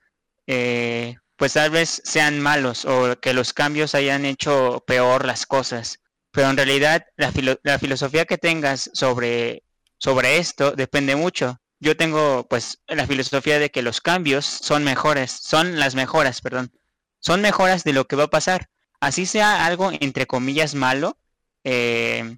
[1.37, 6.01] pues tal vez sean malos o que los cambios hayan hecho peor las cosas.
[6.31, 9.65] Pero en realidad la, filo- la filosofía que tengas sobre,
[9.99, 11.59] sobre esto depende mucho.
[11.81, 16.73] Yo tengo pues la filosofía de que los cambios son mejores, son las mejoras, perdón,
[17.21, 18.69] son mejoras de lo que va a pasar.
[19.01, 21.19] Así sea algo entre comillas malo,
[21.65, 22.37] eh,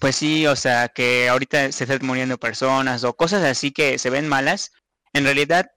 [0.00, 4.10] pues sí, o sea, que ahorita se estén muriendo personas o cosas así que se
[4.10, 4.72] ven malas,
[5.12, 5.70] en realidad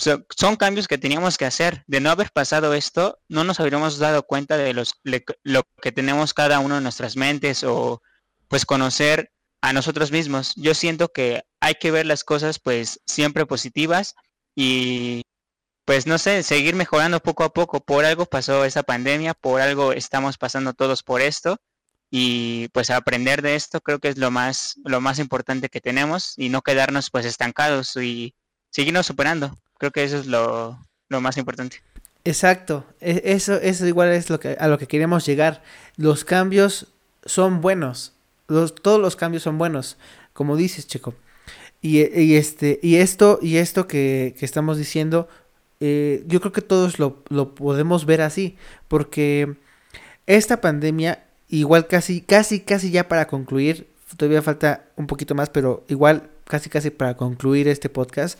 [0.00, 1.84] so- son cambios que teníamos que hacer.
[1.86, 5.92] De no haber pasado esto, no nos habríamos dado cuenta de los, le- lo que
[5.92, 8.02] tenemos cada uno en nuestras mentes o
[8.48, 9.30] pues conocer
[9.62, 10.54] a nosotros mismos.
[10.56, 14.14] Yo siento que hay que ver las cosas pues siempre positivas
[14.56, 15.22] y
[15.84, 17.80] pues no sé, seguir mejorando poco a poco.
[17.80, 21.58] Por algo pasó esa pandemia, por algo estamos pasando todos por esto
[22.10, 26.34] y pues aprender de esto creo que es lo más, lo más importante que tenemos
[26.36, 28.34] y no quedarnos pues estancados y
[28.70, 29.56] seguirnos superando.
[29.80, 30.78] Creo que eso es lo,
[31.08, 31.78] lo más importante.
[32.22, 35.62] Exacto, e, eso, eso igual es lo que, a lo que queremos llegar.
[35.96, 36.88] Los cambios
[37.24, 38.12] son buenos,
[38.46, 39.96] los, todos los cambios son buenos,
[40.34, 41.14] como dices, Checo.
[41.80, 45.30] Y, y este, y esto, y esto que, que estamos diciendo,
[45.80, 49.56] eh, yo creo que todos lo, lo podemos ver así, porque
[50.26, 55.86] esta pandemia, igual casi, casi, casi ya para concluir, todavía falta un poquito más, pero
[55.88, 58.38] igual casi, casi para concluir este podcast,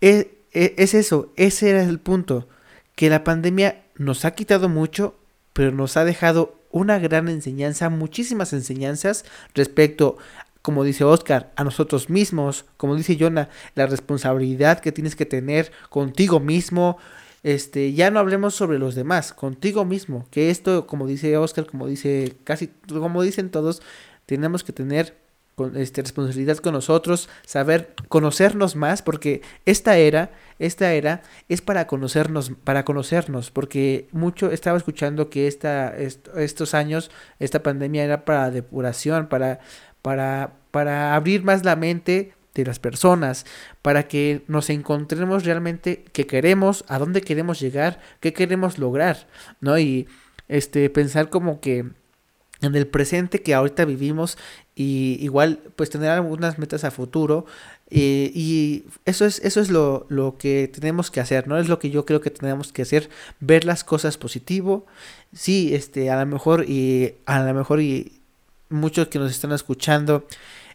[0.00, 2.48] es, es, es eso, ese era el punto
[2.94, 5.16] que la pandemia nos ha quitado mucho,
[5.52, 9.24] pero nos ha dejado una gran enseñanza, muchísimas enseñanzas
[9.54, 10.16] respecto,
[10.62, 15.70] como dice Oscar, a nosotros mismos, como dice Jonah, la responsabilidad que tienes que tener
[15.88, 16.98] contigo mismo.
[17.42, 21.86] Este, ya no hablemos sobre los demás, contigo mismo, que esto, como dice Oscar, como
[21.86, 23.82] dice casi, como dicen todos,
[24.26, 25.14] tenemos que tener
[25.54, 31.86] con, este, responsabilidad con nosotros, saber conocernos más, porque esta era, esta era es para
[31.86, 38.24] conocernos, para conocernos, porque mucho estaba escuchando que esta, est estos años, esta pandemia era
[38.24, 39.60] para depuración, para,
[40.02, 43.46] para, para abrir más la mente de las personas,
[43.82, 49.26] para que nos encontremos realmente qué queremos, a dónde queremos llegar, qué queremos lograr,
[49.60, 49.78] ¿no?
[49.78, 50.06] Y
[50.48, 51.86] este pensar como que
[52.64, 54.38] en el presente que ahorita vivimos
[54.74, 57.46] y igual pues tener algunas metas a futuro
[57.90, 61.78] eh, y eso es eso es lo, lo, que tenemos que hacer no es lo
[61.78, 63.08] que yo creo que tenemos que hacer
[63.40, 64.86] ver las cosas positivo.
[65.32, 68.12] Sí este a lo mejor y a lo mejor y
[68.68, 70.26] muchos que nos están escuchando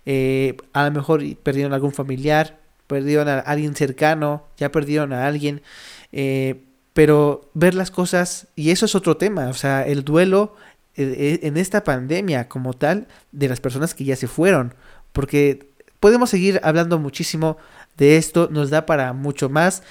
[0.05, 5.61] eh, a lo mejor perdieron algún familiar perdieron a alguien cercano ya perdieron a alguien
[6.11, 6.63] eh,
[6.93, 10.55] pero ver las cosas y eso es otro tema o sea el duelo
[10.99, 14.73] en esta pandemia como tal de las personas que ya se fueron.
[15.13, 15.69] Porque
[15.99, 17.57] podemos seguir hablando muchísimo
[17.97, 19.83] de esto, nos da para mucho más.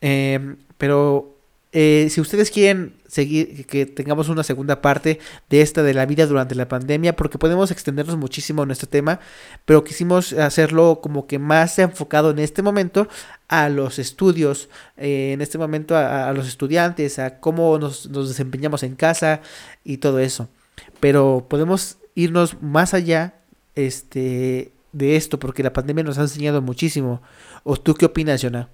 [0.00, 1.36] Eh, pero
[1.72, 6.26] eh, si ustedes quieren seguir, que tengamos una segunda parte de esta de la vida
[6.26, 9.20] durante la pandemia, porque podemos extendernos muchísimo en este tema,
[9.64, 13.08] pero quisimos hacerlo como que más enfocado en este momento
[13.48, 18.82] a los estudios, eh, en este momento a, los estudiantes, a cómo nos, nos desempeñamos
[18.82, 19.40] en casa
[19.84, 20.48] y todo eso.
[21.00, 23.34] Pero podemos irnos más allá
[23.74, 27.22] este, de esto, porque la pandemia nos ha enseñado muchísimo.
[27.62, 28.68] ¿O tú qué opinas, Jonah?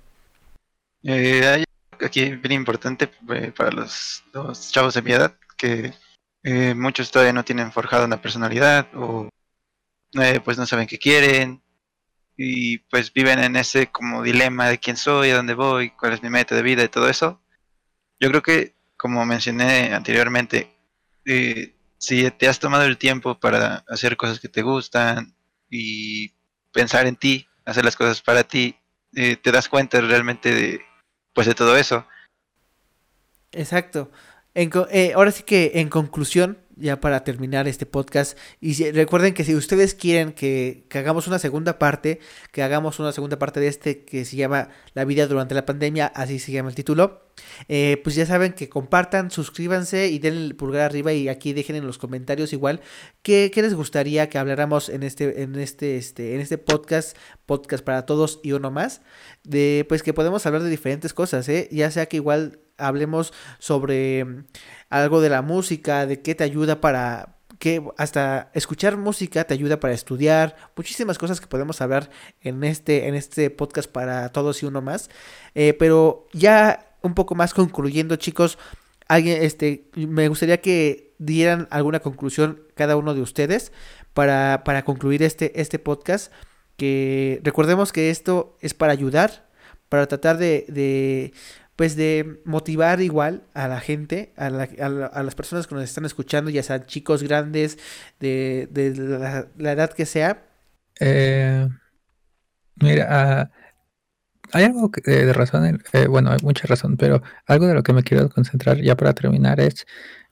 [1.03, 1.65] Eh,
[2.05, 4.23] aquí bien importante eh, para los,
[4.71, 5.93] chavos de mi edad, que
[6.43, 9.29] eh, muchos todavía no tienen forjada una personalidad o
[10.21, 11.63] eh, pues no saben qué quieren
[12.37, 16.23] y pues viven en ese como dilema de quién soy, a dónde voy, cuál es
[16.23, 17.41] mi meta de vida y todo eso.
[18.19, 20.75] Yo creo que, como mencioné anteriormente,
[21.99, 25.35] si te has tomado el tiempo para hacer cosas que te gustan
[25.71, 26.33] y
[26.73, 28.77] pensar en ti, hacer las cosas para ti,
[29.13, 30.81] te das cuenta realmente de,
[31.33, 32.07] pues de todo eso.
[33.53, 34.11] Exacto.
[34.55, 39.55] Eh, ahora sí que en conclusión, ya para terminar este podcast, y recuerden que si
[39.55, 42.21] ustedes quieren que, que, hagamos una segunda parte,
[42.51, 46.07] que hagamos una segunda parte de este que se llama La vida durante la pandemia,
[46.07, 47.23] así se llama el título,
[47.69, 51.77] eh, pues ya saben que compartan, suscríbanse y den el pulgar arriba y aquí dejen
[51.77, 52.81] en los comentarios igual
[53.23, 57.17] qué, qué les gustaría que habláramos en este, en este, este, en este podcast,
[57.47, 59.03] podcast para todos y uno más,
[59.45, 61.69] de pues que podemos hablar de diferentes cosas, ¿eh?
[61.71, 64.27] ya sea que igual hablemos sobre
[64.93, 69.81] algo de la música, de qué te ayuda para que hasta escuchar música te ayuda
[69.81, 72.11] para estudiar, muchísimas cosas que podemos hablar
[72.43, 75.09] en este en este podcast para todos y uno más.
[75.55, 78.59] Eh, pero ya un poco más concluyendo, chicos,
[79.09, 83.73] alguien este me gustaría que dieran alguna conclusión cada uno de ustedes
[84.13, 86.31] para, para concluir este este podcast
[86.77, 89.49] que recordemos que esto es para ayudar,
[89.89, 91.33] para tratar de, de
[91.77, 95.75] pues de motivar igual a la gente, a, la, a, la, a, las personas que
[95.75, 97.79] nos están escuchando, ya sean chicos grandes,
[98.21, 100.45] de, de la, la, edad que sea.
[101.01, 101.67] Eh,
[102.77, 103.63] mira, uh,
[104.53, 107.83] hay algo que, eh, de razón, eh, bueno, hay mucha razón, pero algo de lo
[107.83, 109.87] que me quiero concentrar ya para terminar es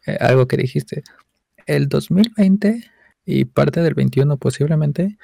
[0.07, 1.03] eh, algo que dijiste.
[1.67, 2.85] El 2020
[3.25, 5.19] y parte del 21 posiblemente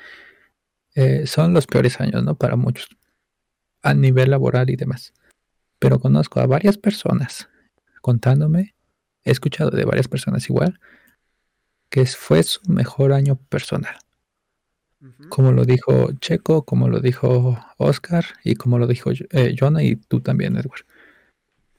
[0.95, 2.37] eh, son los peores años, ¿no?
[2.37, 2.89] Para muchos,
[3.83, 5.13] a nivel laboral y demás
[5.79, 7.49] pero conozco a varias personas
[8.01, 8.77] contándome,
[9.25, 10.79] he escuchado de varias personas igual,
[11.91, 13.97] que fue su mejor año personal.
[15.01, 15.29] Uh -huh.
[15.29, 19.97] Como lo dijo Checo, como lo dijo Oscar y como lo dijo eh, Jonah y
[19.97, 20.85] tú también, Edward.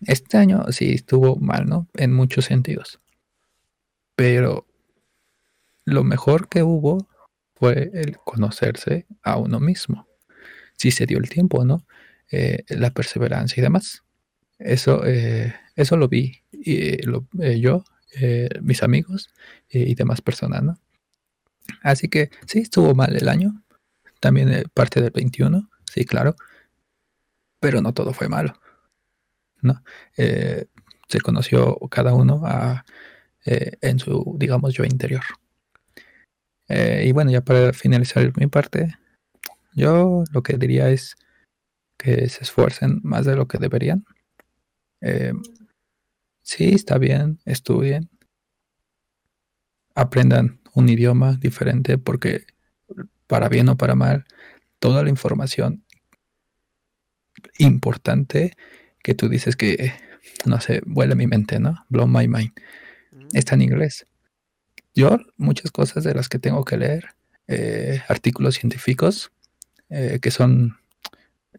[0.06, 1.88] Este año sí estuvo mal, ¿no?
[1.93, 3.00] En muchos sentidos.
[4.16, 4.66] Pero
[5.86, 7.08] lo mejor que hubo
[7.56, 10.08] fue el conocerse a uno mismo.
[10.76, 11.86] Si se dio el tiempo, ¿no?
[12.30, 14.04] Eh, la perseverancia y demás.
[14.60, 16.98] Eso, eh, eso lo vi y,
[17.42, 17.84] eh, yo,
[18.62, 19.30] mis amigos
[19.70, 20.80] y demás personas, ¿no?
[21.84, 23.64] Así que sí, estuvo mal el año.
[24.20, 26.36] También parte del 21, sí, claro.
[27.60, 28.60] Pero no todo fue malo,
[29.62, 29.84] ¿no?
[30.16, 32.86] se conoció cada uno a,
[33.46, 35.24] en su, digamos, yo interior.
[36.70, 38.98] y bueno, ya para finalizar mi parte,
[39.74, 41.16] yo lo que diría es
[41.98, 44.06] que se esfuercen más de lo que deberían.
[45.02, 45.34] Eh,
[46.41, 48.10] sí, está bien, estudien,
[49.95, 52.45] aprendan un idioma diferente porque
[53.26, 54.26] para bien o para mal,
[54.80, 55.84] toda la información
[57.58, 58.54] importante
[59.04, 59.93] que tú dices que,
[60.45, 61.86] no sé, vuela mi mente, ¿no?
[61.89, 62.52] Blow my mind.
[63.34, 64.06] Está en inglés.
[64.95, 67.10] Yo, muchas cosas de las que tengo que leer,
[67.48, 69.32] eh, artículos científicos,
[69.89, 70.78] eh, que son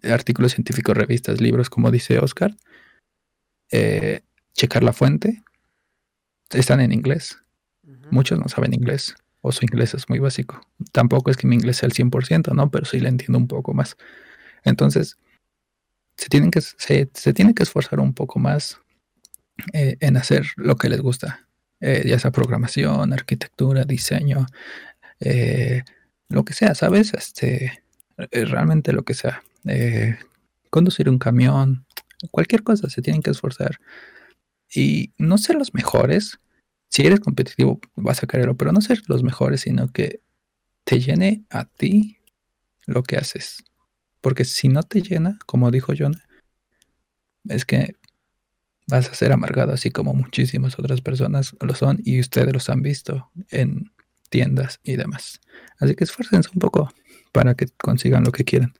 [0.02, 2.54] artículos científicos, revistas, libros, como dice Oscar.
[3.70, 4.22] Eh,
[4.54, 5.42] checar la fuente.
[6.50, 7.38] Están en inglés.
[8.10, 10.60] Muchos no saben inglés o su inglés es muy básico.
[10.92, 12.70] Tampoco es que mi inglés sea el 100%, ¿no?
[12.70, 13.96] Pero sí le entiendo un poco más.
[14.64, 15.18] Entonces,
[16.16, 18.80] se tienen que, se, tienen que esforzar un poco más
[19.72, 21.46] eh, en hacer lo que les gusta.
[21.80, 24.46] Eh, ya sea programación, arquitectura, diseño,
[26.28, 27.14] lo que sea, ¿sabes?
[27.14, 27.84] Este,
[28.32, 29.42] realmente lo que sea.
[29.66, 30.16] Eh,
[30.70, 31.86] conducir un camión,
[32.30, 33.78] cualquier cosa, se tienen que esforzar.
[34.74, 36.38] Y no ser los mejores,
[36.88, 40.20] si eres competitivo vas a quererlo, pero no ser los mejores, sino que
[40.84, 42.18] te llene a ti
[42.86, 43.64] lo que haces.
[44.20, 46.22] Porque si no te llena, como dijo Jonah,
[47.48, 47.94] es que
[48.86, 52.82] vas a ser amargado así como muchísimas otras personas lo son y ustedes los han
[52.82, 53.92] visto en
[54.30, 55.40] tiendas y demás.
[55.78, 56.92] Así que esfuércense un poco
[57.32, 58.72] para que consigan lo que quieran.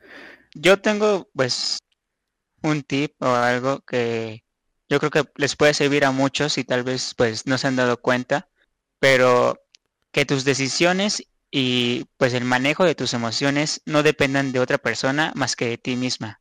[0.61, 1.79] Yo tengo pues
[2.63, 4.43] un tip o algo que
[4.89, 7.77] yo creo que les puede servir a muchos y tal vez pues no se han
[7.77, 8.49] dado cuenta,
[8.99, 9.61] pero
[10.11, 15.33] que tus decisiones y pues el manejo de tus emociones no dependan de otra persona
[15.37, 16.41] más que de ti misma.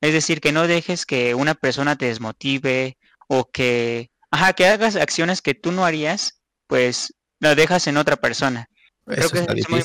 [0.00, 2.96] Es decir, que no dejes que una persona te desmotive
[3.28, 8.16] o que, ajá, que hagas acciones que tú no harías, pues lo dejas en otra
[8.16, 8.70] persona.
[9.04, 9.82] Creo que es muy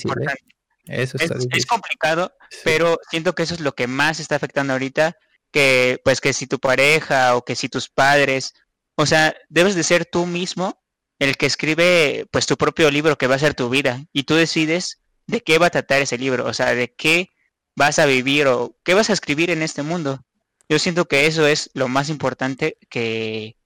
[0.88, 1.04] ¿eh?
[1.04, 5.18] importante es, complicado, pero siento que eso es lo que más está afectando ahorita,
[5.52, 8.54] que pues que si tu pareja o que si tus padres,
[8.96, 10.84] o sea, debes de ser tú mismo
[11.20, 14.36] el que escribe pues tu propio libro que va a ser tu vida y tú
[14.36, 17.30] decides de qué va a tratar ese libro, o sea, de qué
[17.76, 20.24] vas a vivir o qué vas a escribir en este mundo.
[20.70, 23.58] Yo siento que eso es lo más importante que,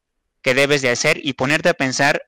[0.42, 2.24] que debes de hacer y ponerte a pensar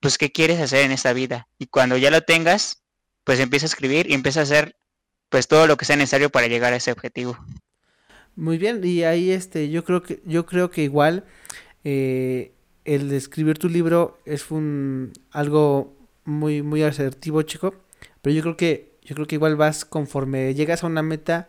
[0.00, 1.48] pues qué quieres hacer en esta vida.
[1.58, 2.82] Y cuando ya lo tengas,
[3.26, 4.76] pues empieza a escribir y empieza a hacer
[5.28, 7.36] pues todo lo que sea necesario para llegar a ese objetivo.
[8.36, 11.24] Muy bien, y ahí este, yo creo que, yo creo que igual
[11.82, 12.52] eh,
[12.84, 17.74] el de escribir tu libro es un algo muy, muy asertivo, chico.
[18.22, 21.48] Pero yo creo que, yo creo que igual vas conforme llegas a una meta,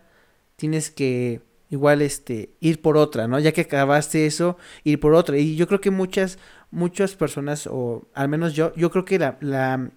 [0.55, 3.37] tienes que igual este ir por otra, ¿no?
[3.39, 5.37] Ya que acabaste eso, ir por otra.
[5.37, 6.39] Y yo creo que muchas,
[6.71, 9.91] muchas personas, o al menos yo, yo creo que la, la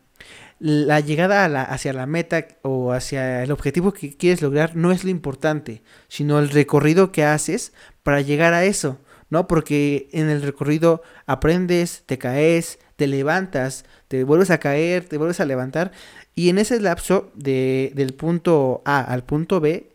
[0.59, 5.11] la llegada hacia la meta o hacia el objetivo que quieres lograr no es lo
[5.11, 8.99] importante, sino el recorrido que haces para llegar a eso,
[9.31, 9.49] ¿no?
[9.49, 15.41] Porque en el recorrido aprendes, te caes, te levantas, te vuelves a caer, te vuelves
[15.41, 15.93] a levantar
[16.35, 19.91] y en ese lapso de, del punto A al punto B,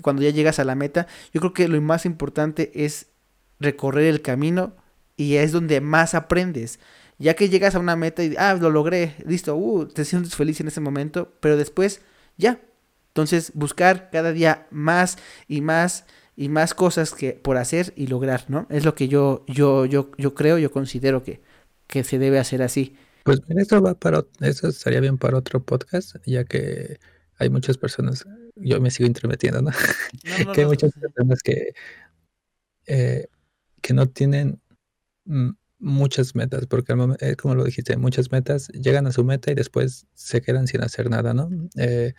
[0.00, 3.08] cuando ya llegas a la meta, yo creo que lo más importante es
[3.60, 4.74] recorrer el camino
[5.16, 6.78] y es donde más aprendes.
[7.22, 10.60] Ya que llegas a una meta y, ah, lo logré, listo, uh, te sientes feliz
[10.60, 12.00] en ese momento, pero después,
[12.36, 12.60] ya.
[13.08, 16.04] Entonces, buscar cada día más y más
[16.34, 18.66] y más cosas que por hacer y lograr, ¿no?
[18.70, 21.40] Es lo que yo, yo, yo, yo creo, yo considero que,
[21.86, 22.96] que se debe hacer así.
[23.22, 26.98] Pues esto va para, eso estaría bien para otro podcast, ya que
[27.38, 29.70] hay muchas personas, yo me sigo intrometiendo, ¿no?
[30.54, 31.74] que hay muchas personas que,
[32.86, 33.28] eh,
[33.80, 34.60] que no tienen
[35.26, 35.50] mm,
[35.82, 40.06] muchas metas, porque eh, como lo dijiste, muchas metas llegan a su meta y después
[40.14, 41.50] se quedan sin hacer nada, ¿no?
[41.76, 42.14] Eh,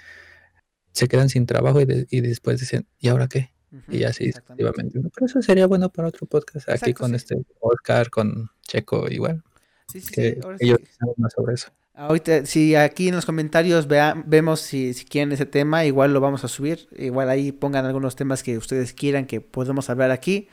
[0.91, 1.85] se quedan sin trabajo y,
[2.21, 3.51] después dicen, ¿y ahora qué?
[3.89, 4.99] y así efectivamente.
[5.15, 9.41] Pero eso sería bueno para otro podcast, aquí con este Oscar, con Checo igual.
[9.87, 11.69] Sí, sí, que ellos saben más sobre eso.
[11.95, 16.43] Ahorita, si aquí en los comentarios vemos si, si, quieren ese tema, igual lo vamos
[16.43, 16.87] a subir.
[16.97, 20.47] Igual ahí pongan algunos temas que ustedes quieran que podamos hablar aquí.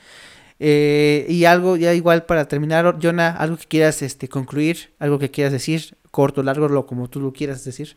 [0.62, 5.30] Eh, y algo ya igual para terminar, Jonah, algo que quieras este, concluir, algo que
[5.30, 7.96] quieras decir corto, largo, lo como tú lo quieras decir.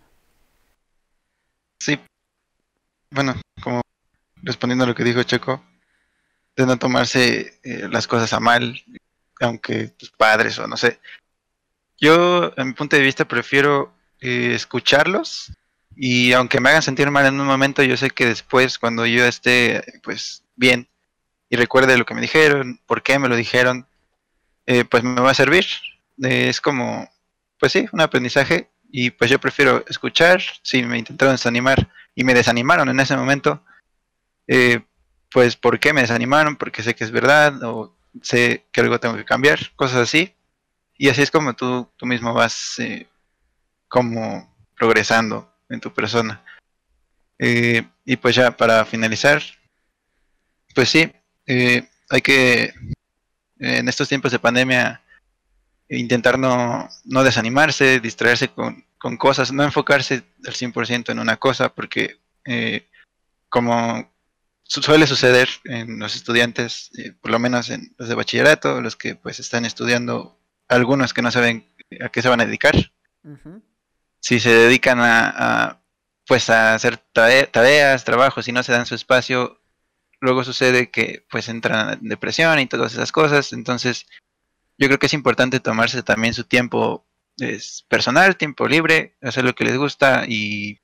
[1.80, 2.00] Sí.
[3.12, 3.82] Bueno, como
[4.42, 5.64] respondiendo a lo que dijo Checo,
[6.56, 8.82] de no tomarse eh, las cosas a mal,
[9.40, 11.00] aunque tus padres o no sé.
[12.00, 15.52] Yo, en mi punto de vista, prefiero eh, escucharlos
[15.96, 19.26] y aunque me hagan sentir mal en un momento, yo sé que después, cuando yo
[19.26, 20.88] esté, pues, bien
[21.54, 23.86] y recuerde lo que me dijeron, por qué me lo dijeron,
[24.66, 25.68] eh, pues me va a servir.
[26.18, 27.08] es como,
[27.60, 32.34] pues sí, un aprendizaje y pues yo prefiero escuchar, si me intentaron desanimar y me
[32.34, 33.64] desanimaron en ese momento,
[34.48, 34.82] eh,
[35.32, 39.16] pues por qué me desanimaron, porque sé que es verdad o sé que algo tengo
[39.16, 40.34] que cambiar, cosas así.
[40.98, 43.06] Y así es como tú, tú mismo vas eh,
[43.88, 46.44] como progresando en tu persona.
[47.38, 49.44] Eh, y pues ya para finalizar,
[50.74, 51.14] pues sí,
[51.46, 52.74] hay que
[53.60, 55.02] en estos tiempos de pandemia
[55.90, 61.70] intentar no, no desanimarse, distraerse con, con, cosas, no enfocarse al 100% en una cosa,
[61.70, 62.88] porque eh,
[63.50, 64.12] como
[64.64, 69.16] suele suceder en los estudiantes, eh, por lo menos en los de bachillerato, los que
[69.16, 71.68] pues están estudiando, algunos que no saben
[72.02, 72.76] a qué se van a dedicar,
[74.20, 75.82] si se dedican a,
[76.26, 79.62] pues a hacer tareas, trabajos y no se dan su espacio,
[80.24, 84.08] luego sucede que pues entran en depresión y todas esas cosas, entonces
[84.78, 87.06] yo creo que es importante tomarse también su tiempo
[87.38, 90.80] es, personal, tiempo libre, hacer lo que les gusta y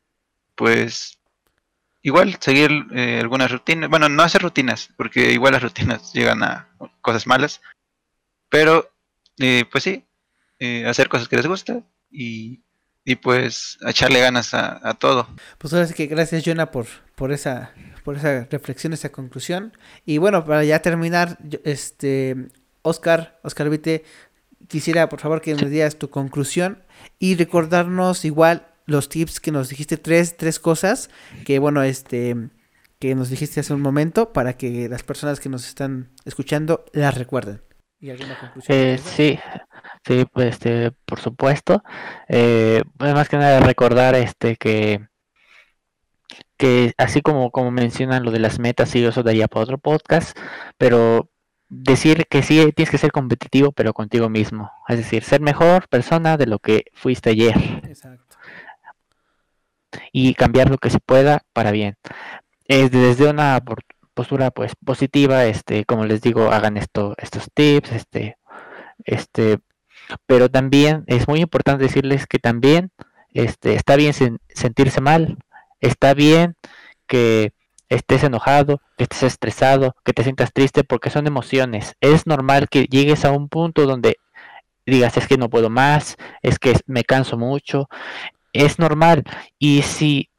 [0.55, 1.19] pues
[2.01, 6.67] igual seguir eh, algunas rutinas, bueno, no hacer rutinas, porque igual las rutinas llegan a
[7.01, 7.61] cosas malas,
[8.49, 8.91] pero
[9.39, 10.05] eh, pues sí,
[10.59, 11.81] eh, hacer cosas que les gusta
[12.11, 12.61] y,
[13.05, 15.27] y pues echarle ganas a, todo.
[15.57, 16.87] Pues ahora sí que gracias Jonah por,
[17.19, 17.73] por esa
[18.05, 19.73] por esa reflexión, esa conclusión.
[20.05, 22.47] Y bueno, para ya terminar, este
[22.81, 24.05] Oscar, Oscar Vite,
[24.69, 26.81] quisiera por favor que nos dieras tu conclusión
[27.19, 31.09] y recordarnos igual los tips que nos dijiste, tres, tres cosas
[31.45, 32.35] que bueno, este,
[32.99, 37.17] que nos dijiste hace un momento para que las personas que nos están escuchando las
[37.17, 37.61] recuerden.
[37.99, 38.77] ¿Y alguna conclusión?
[38.77, 39.37] Eh, sí,
[40.07, 41.83] sí, pues este, por supuesto.
[42.29, 45.09] Eh, más que nada recordar este que
[46.59, 50.37] que así como, como mencionan lo de las metas, sí, eso daría para otro podcast,
[50.77, 51.29] pero
[51.69, 54.69] decir que sí tienes que ser competitivo, pero contigo mismo.
[54.89, 57.55] Es decir, ser mejor persona de lo que fuiste ayer.
[57.87, 58.35] Exacto.
[60.11, 61.95] Y cambiar lo que se pueda para bien.
[62.65, 63.63] Es desde una
[64.13, 68.37] postura pues positiva, este, como les digo, hagan esto, estos tips, este,
[69.05, 69.59] este,
[70.25, 72.91] pero también es muy importante decirles que también
[73.33, 74.13] este, está bien
[74.53, 75.37] sentirse mal,
[75.81, 76.55] está bien
[77.07, 77.53] que
[77.89, 81.95] estés enojado, que estés estresado, que te sientas triste, porque son emociones.
[82.01, 84.17] Es normal que llegues a un punto donde
[84.85, 87.89] digas, es que no puedo más, es que me canso mucho.
[88.53, 89.23] Es normal.
[89.57, 90.29] Y si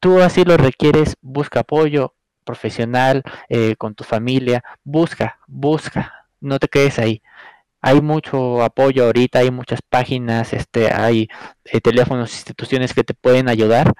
[0.00, 2.14] tú así lo requieres, busca apoyo
[2.44, 7.22] profesional, eh, con tu familia, busca, busca, no te quedes ahí.
[7.80, 11.28] Hay mucho apoyo ahorita, hay muchas páginas, este, hay
[11.64, 13.94] eh, teléfonos, instituciones que te pueden ayudar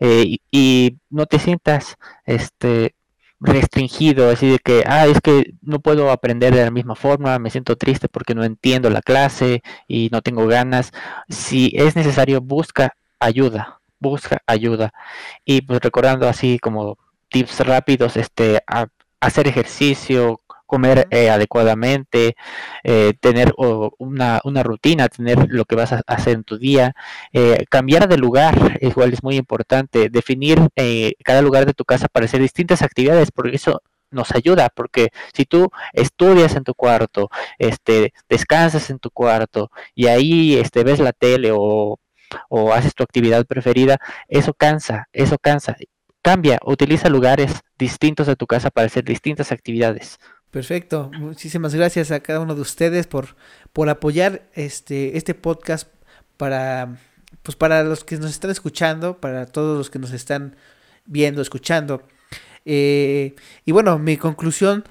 [0.00, 2.94] eh, y, no te sientas este
[3.40, 7.50] restringido, así de que, ah, es que no puedo aprender de la misma forma, me
[7.50, 10.92] siento triste porque no entiendo la clase y no tengo ganas.
[11.28, 14.92] Si es necesario, busca ayuda, busca ayuda.
[15.44, 16.98] Y pues recordando así como
[17.28, 18.62] tips rápidos, este,
[19.20, 22.36] hacer ejercicio, comer eh, adecuadamente,
[22.84, 23.52] eh, tener
[23.98, 26.94] una, una, rutina, tener lo que vas a hacer en tu día,
[27.32, 30.68] eh, cambiar de lugar, igual es muy importante, definir
[31.24, 35.44] cada lugar de tu casa para hacer distintas actividades, porque eso nos ayuda, porque si
[35.44, 41.12] tú estudias en tu cuarto, este, descansas en tu cuarto y ahí este, ves la
[41.12, 41.98] tele o,
[42.48, 43.98] o haces tu actividad preferida,
[44.28, 45.76] eso cansa, eso cansa.
[46.22, 50.18] Cambia, utiliza lugares distintos de tu casa para hacer distintas actividades.
[50.50, 51.10] Perfecto.
[51.18, 53.36] Muchísimas gracias a cada uno de ustedes por,
[53.72, 55.88] por apoyar este, este podcast
[56.38, 56.98] para,
[57.42, 60.56] pues para los que nos están escuchando, para todos los que nos están
[61.04, 62.02] viendo, escuchando.
[62.64, 63.34] Eh,
[63.66, 64.84] y bueno, mi conclusión,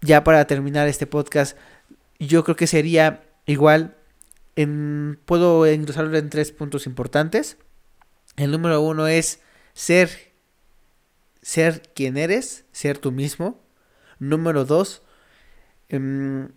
[0.00, 1.56] ya para terminar este podcast,
[2.18, 3.96] yo creo que sería igual,
[4.54, 7.56] en, puedo engrosarlo en tres puntos importantes.
[8.36, 9.40] El número uno es
[9.72, 10.32] ser,
[11.40, 13.61] ser quien eres, ser tú mismo.
[14.22, 15.02] Número dos,
[15.88, 16.48] em,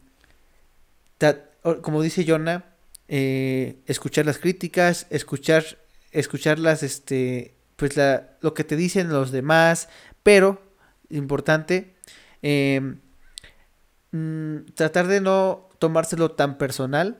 [1.82, 2.63] como dice Jonah,
[3.07, 5.63] eh, escuchar las críticas, escuchar,
[6.11, 9.89] escucharlas, este, pues la, lo que te dicen los demás,
[10.22, 10.61] pero,
[11.09, 11.95] importante,
[12.43, 12.99] em,
[14.11, 17.20] mm, tratar de no tomárselo tan personal,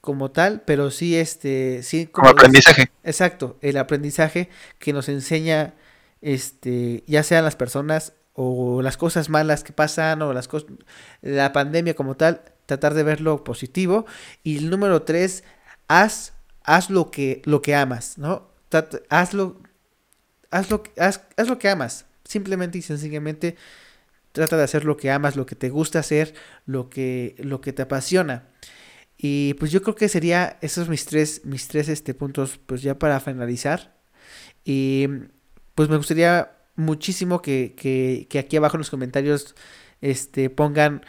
[0.00, 2.90] como tal, pero sí este, sí Como aprendizaje.
[3.04, 4.48] Exacto, el aprendizaje
[4.78, 5.74] que nos enseña,
[6.22, 10.70] este, ya sean las personas o las cosas malas que pasan o las cosas,
[11.20, 14.06] la pandemia como tal, tratar de ver lo positivo.
[14.42, 15.44] Y el número tres,
[15.88, 16.32] haz,
[16.64, 18.48] haz lo que, lo que amas, ¿no?
[18.70, 19.60] Trata- hazlo,
[20.50, 22.06] haz lo, haz, haz lo que amas.
[22.24, 23.56] Simplemente y sencillamente
[24.32, 26.32] trata de hacer lo que amas, lo que te gusta hacer,
[26.64, 28.48] lo que, lo que te apasiona.
[29.18, 32.98] Y pues yo creo que sería esos mis tres, mis tres este, puntos, pues ya
[32.98, 33.98] para finalizar.
[34.64, 35.08] Y
[35.74, 39.54] pues me gustaría muchísimo que, que, que aquí abajo en los comentarios
[40.00, 41.02] este, pongan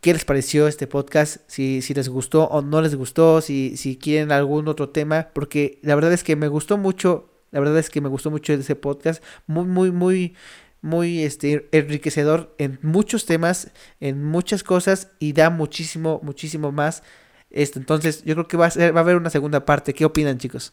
[0.00, 3.96] qué les pareció este podcast, si, si les gustó o no les gustó, si, si
[3.96, 7.88] quieren algún otro tema, porque la verdad es que me gustó mucho, la verdad es
[7.88, 10.34] que me gustó mucho ese podcast, muy, muy, muy,
[10.80, 17.04] muy este, enriquecedor en muchos temas, en muchas cosas y da muchísimo, muchísimo más
[17.50, 17.78] esto.
[17.78, 19.94] Entonces yo creo que va a, ser, va a haber una segunda parte.
[19.94, 20.72] ¿Qué opinan chicos?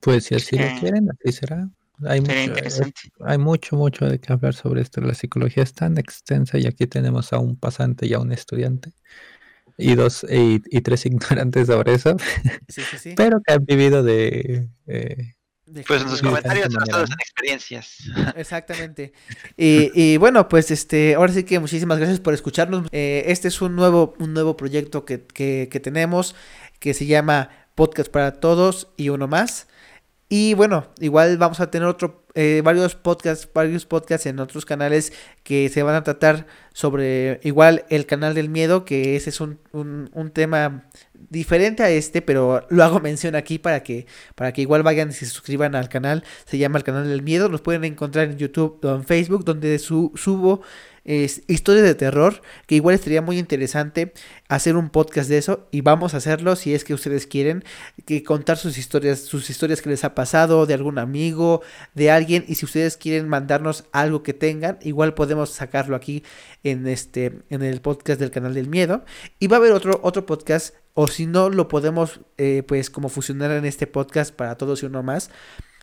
[0.00, 1.68] Pues si así lo quieren, así será.
[2.06, 3.00] Hay Sería mucho, interesante.
[3.20, 5.00] hay mucho, mucho de qué hablar sobre esto.
[5.00, 8.92] La psicología es tan extensa y aquí tenemos a un pasante y a un estudiante
[9.76, 12.16] y dos y, y tres ignorantes sobre eso,
[12.68, 13.14] Sí, sí, sí.
[13.16, 15.34] pero que han vivido de eh,
[15.66, 17.98] De- Pues en sus comentarios basados en experiencias.
[18.36, 19.12] Exactamente.
[19.56, 22.88] Y, y bueno, pues este, ahora sí que muchísimas gracias por escucharnos.
[22.90, 26.34] Eh, este es un nuevo, un nuevo proyecto que, que, que tenemos
[26.80, 29.68] que se llama Podcast para Todos y uno más.
[30.30, 35.12] Y bueno, igual vamos a tener otro, eh, varios podcasts, varios podcasts en otros canales
[35.42, 39.58] que se van a tratar sobre igual el canal del miedo, que ese es un,
[39.72, 40.84] un, un tema
[41.30, 45.12] diferente a este, pero lo hago mención aquí para que, para que igual vayan y
[45.12, 46.22] se suscriban al canal.
[46.44, 47.48] Se llama el canal del miedo.
[47.48, 50.60] Los pueden encontrar en YouTube o en Facebook, donde su- subo
[51.08, 54.12] es, historias de terror, que igual estaría muy interesante
[54.48, 57.64] hacer un podcast de eso y vamos a hacerlo si es que ustedes quieren
[58.04, 61.62] que contar sus historias, sus historias que les ha pasado de algún amigo,
[61.94, 66.24] de alguien y si ustedes quieren mandarnos algo que tengan, igual podemos sacarlo aquí
[66.62, 69.02] en este en el podcast del canal del miedo.
[69.38, 73.08] Y va a haber otro otro podcast o si no lo podemos eh, pues como
[73.08, 75.30] fusionar en este podcast para todos y uno más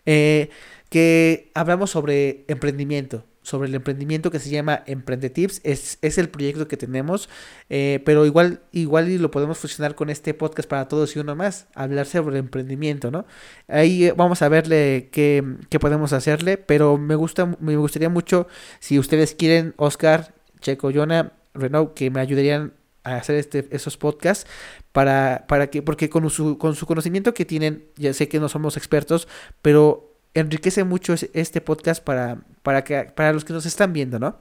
[0.05, 0.49] eh,
[0.89, 5.61] que hablamos sobre emprendimiento sobre el emprendimiento que se llama Emprende Tips.
[5.63, 7.29] Es, es el proyecto que tenemos,
[7.69, 11.67] eh, pero igual, igual lo podemos fusionar con este podcast para todos y uno más,
[11.75, 13.25] hablar sobre emprendimiento, ¿no?
[13.67, 18.47] Ahí eh, vamos a verle qué, qué podemos hacerle, pero me gusta, me gustaría mucho
[18.79, 22.73] si ustedes quieren, Oscar, Checo, Jonah, Renault, que me ayudarían
[23.03, 24.49] a hacer este, esos podcasts
[24.91, 28.49] para, para que, porque con su, con su conocimiento que tienen, ya sé que no
[28.49, 29.27] somos expertos,
[29.61, 34.19] pero enriquece mucho es- este podcast para, para, que, para los que nos están viendo,
[34.19, 34.39] ¿no?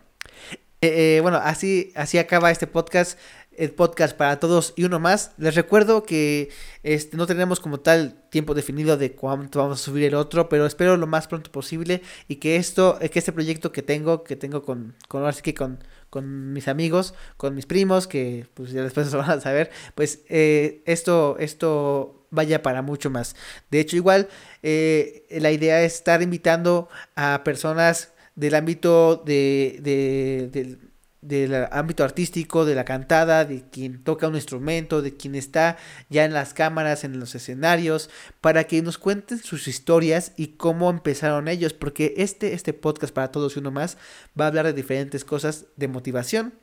[0.81, 3.19] Eh, eh, bueno, así, así acaba este podcast,
[3.59, 5.33] el podcast para todos y uno más.
[5.39, 6.51] Les recuerdo que
[6.83, 10.67] este, no tenemos como tal tiempo definido de cuánto vamos a subir el otro, pero
[10.67, 14.63] espero lo más pronto posible y que esto, que este proyecto que tengo, que tengo
[14.63, 15.79] con, con que con,
[16.11, 20.21] con mis amigos, con mis primos, que pues ya después lo van a saber, pues
[20.29, 23.37] eh, esto, esto vaya para mucho más.
[23.71, 24.29] De hecho, igual
[24.63, 30.79] eh, la idea es estar invitando a personas del ámbito de, de- del,
[31.25, 35.79] del ámbito artístico, de la cantada, de quien toca un instrumento, de quien está
[36.11, 38.11] ya en las cámaras, en los escenarios,
[38.41, 43.33] para que nos cuenten sus historias y cómo empezaron ellos, porque este, este podcast para
[43.33, 43.97] todos y uno más
[44.39, 46.55] va a hablar de diferentes cosas de motivación,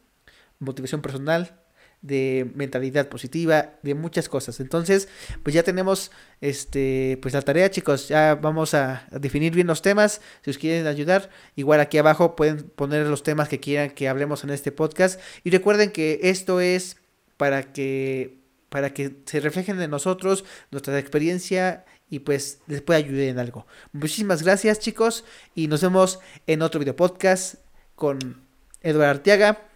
[0.59, 1.60] motivación personal,
[2.01, 4.59] de mentalidad positiva, de muchas cosas.
[4.59, 5.07] Entonces,
[5.43, 10.21] pues ya tenemos este pues la tarea, chicos, ya vamos a, definir bien los temas.
[10.43, 14.43] Si os quieren ayudar, igual aquí abajo pueden poner los temas que quieran que hablemos
[14.43, 16.97] en este podcast y recuerden que esto es
[17.37, 23.23] para que para que se reflejen en nosotros nuestra experiencia y pues les pueda ayudar
[23.23, 23.67] en algo.
[23.91, 27.55] Muchísimas gracias, chicos, y nos vemos en otro video podcast
[27.95, 28.41] con
[28.81, 29.67] Eduardo Arteaga,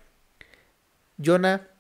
[1.18, 1.75] Jonah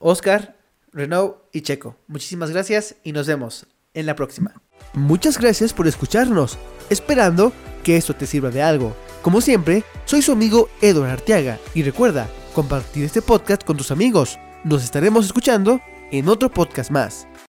[0.00, 0.56] Oscar,
[0.92, 1.96] Renault y Checo.
[2.08, 4.60] Muchísimas gracias y nos vemos en la próxima.
[4.92, 7.52] Muchas gracias por escucharnos, esperando
[7.84, 8.96] que esto te sirva de algo.
[9.22, 14.38] Como siempre, soy su amigo Eduardo Arteaga y recuerda compartir este podcast con tus amigos.
[14.64, 15.80] Nos estaremos escuchando
[16.10, 17.28] en otro podcast más.